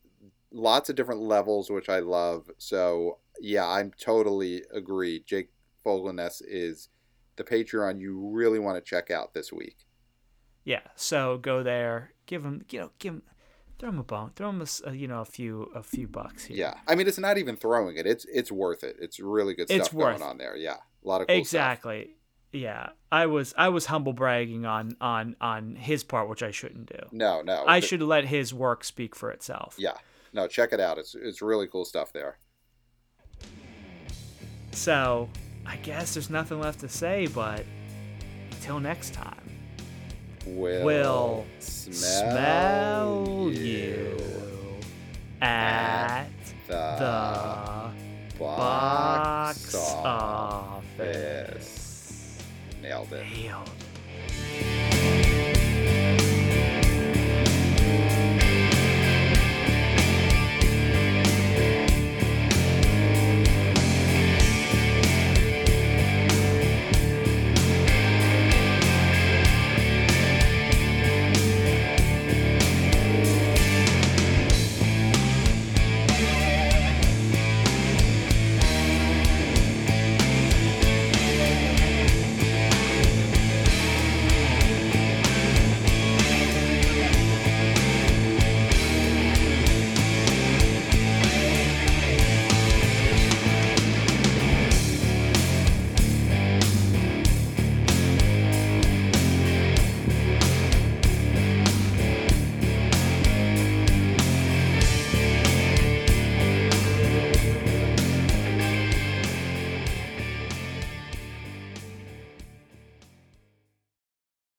[0.51, 2.49] lots of different levels, which I love.
[2.57, 5.21] So, yeah, I'm totally agree.
[5.25, 5.51] Jake
[5.85, 6.89] Fogelnest is
[7.37, 9.82] the Patreon you really want to check out this week.
[10.63, 13.23] Yeah, so go there, give him, you know, give him,
[13.79, 16.57] throw him a bone, throw him a, you know, a few, a few bucks here.
[16.57, 18.95] Yeah, I mean, it's not even throwing it; it's it's worth it.
[18.99, 20.55] It's really good stuff It's worth going on there.
[20.55, 21.39] Yeah, a lot of cool stuff.
[21.39, 22.15] exactly.
[22.53, 26.85] Yeah, I was, I was humble bragging on, on, on his part, which I shouldn't
[26.85, 27.07] do.
[27.11, 29.75] No, no, I should let his work speak for itself.
[29.79, 29.95] Yeah,
[30.33, 30.99] no, check it out.
[30.99, 32.37] It's it's really cool stuff there.
[34.71, 35.29] So,
[35.65, 37.65] I guess there's nothing left to say, but
[38.51, 39.42] until next time,
[40.45, 44.17] Will, Will smell, smell you
[45.41, 46.27] at
[46.67, 49.75] the, the box, box
[50.05, 50.85] office.
[50.99, 52.43] office.
[52.81, 53.25] Nailed it.
[53.37, 53.69] Nailed.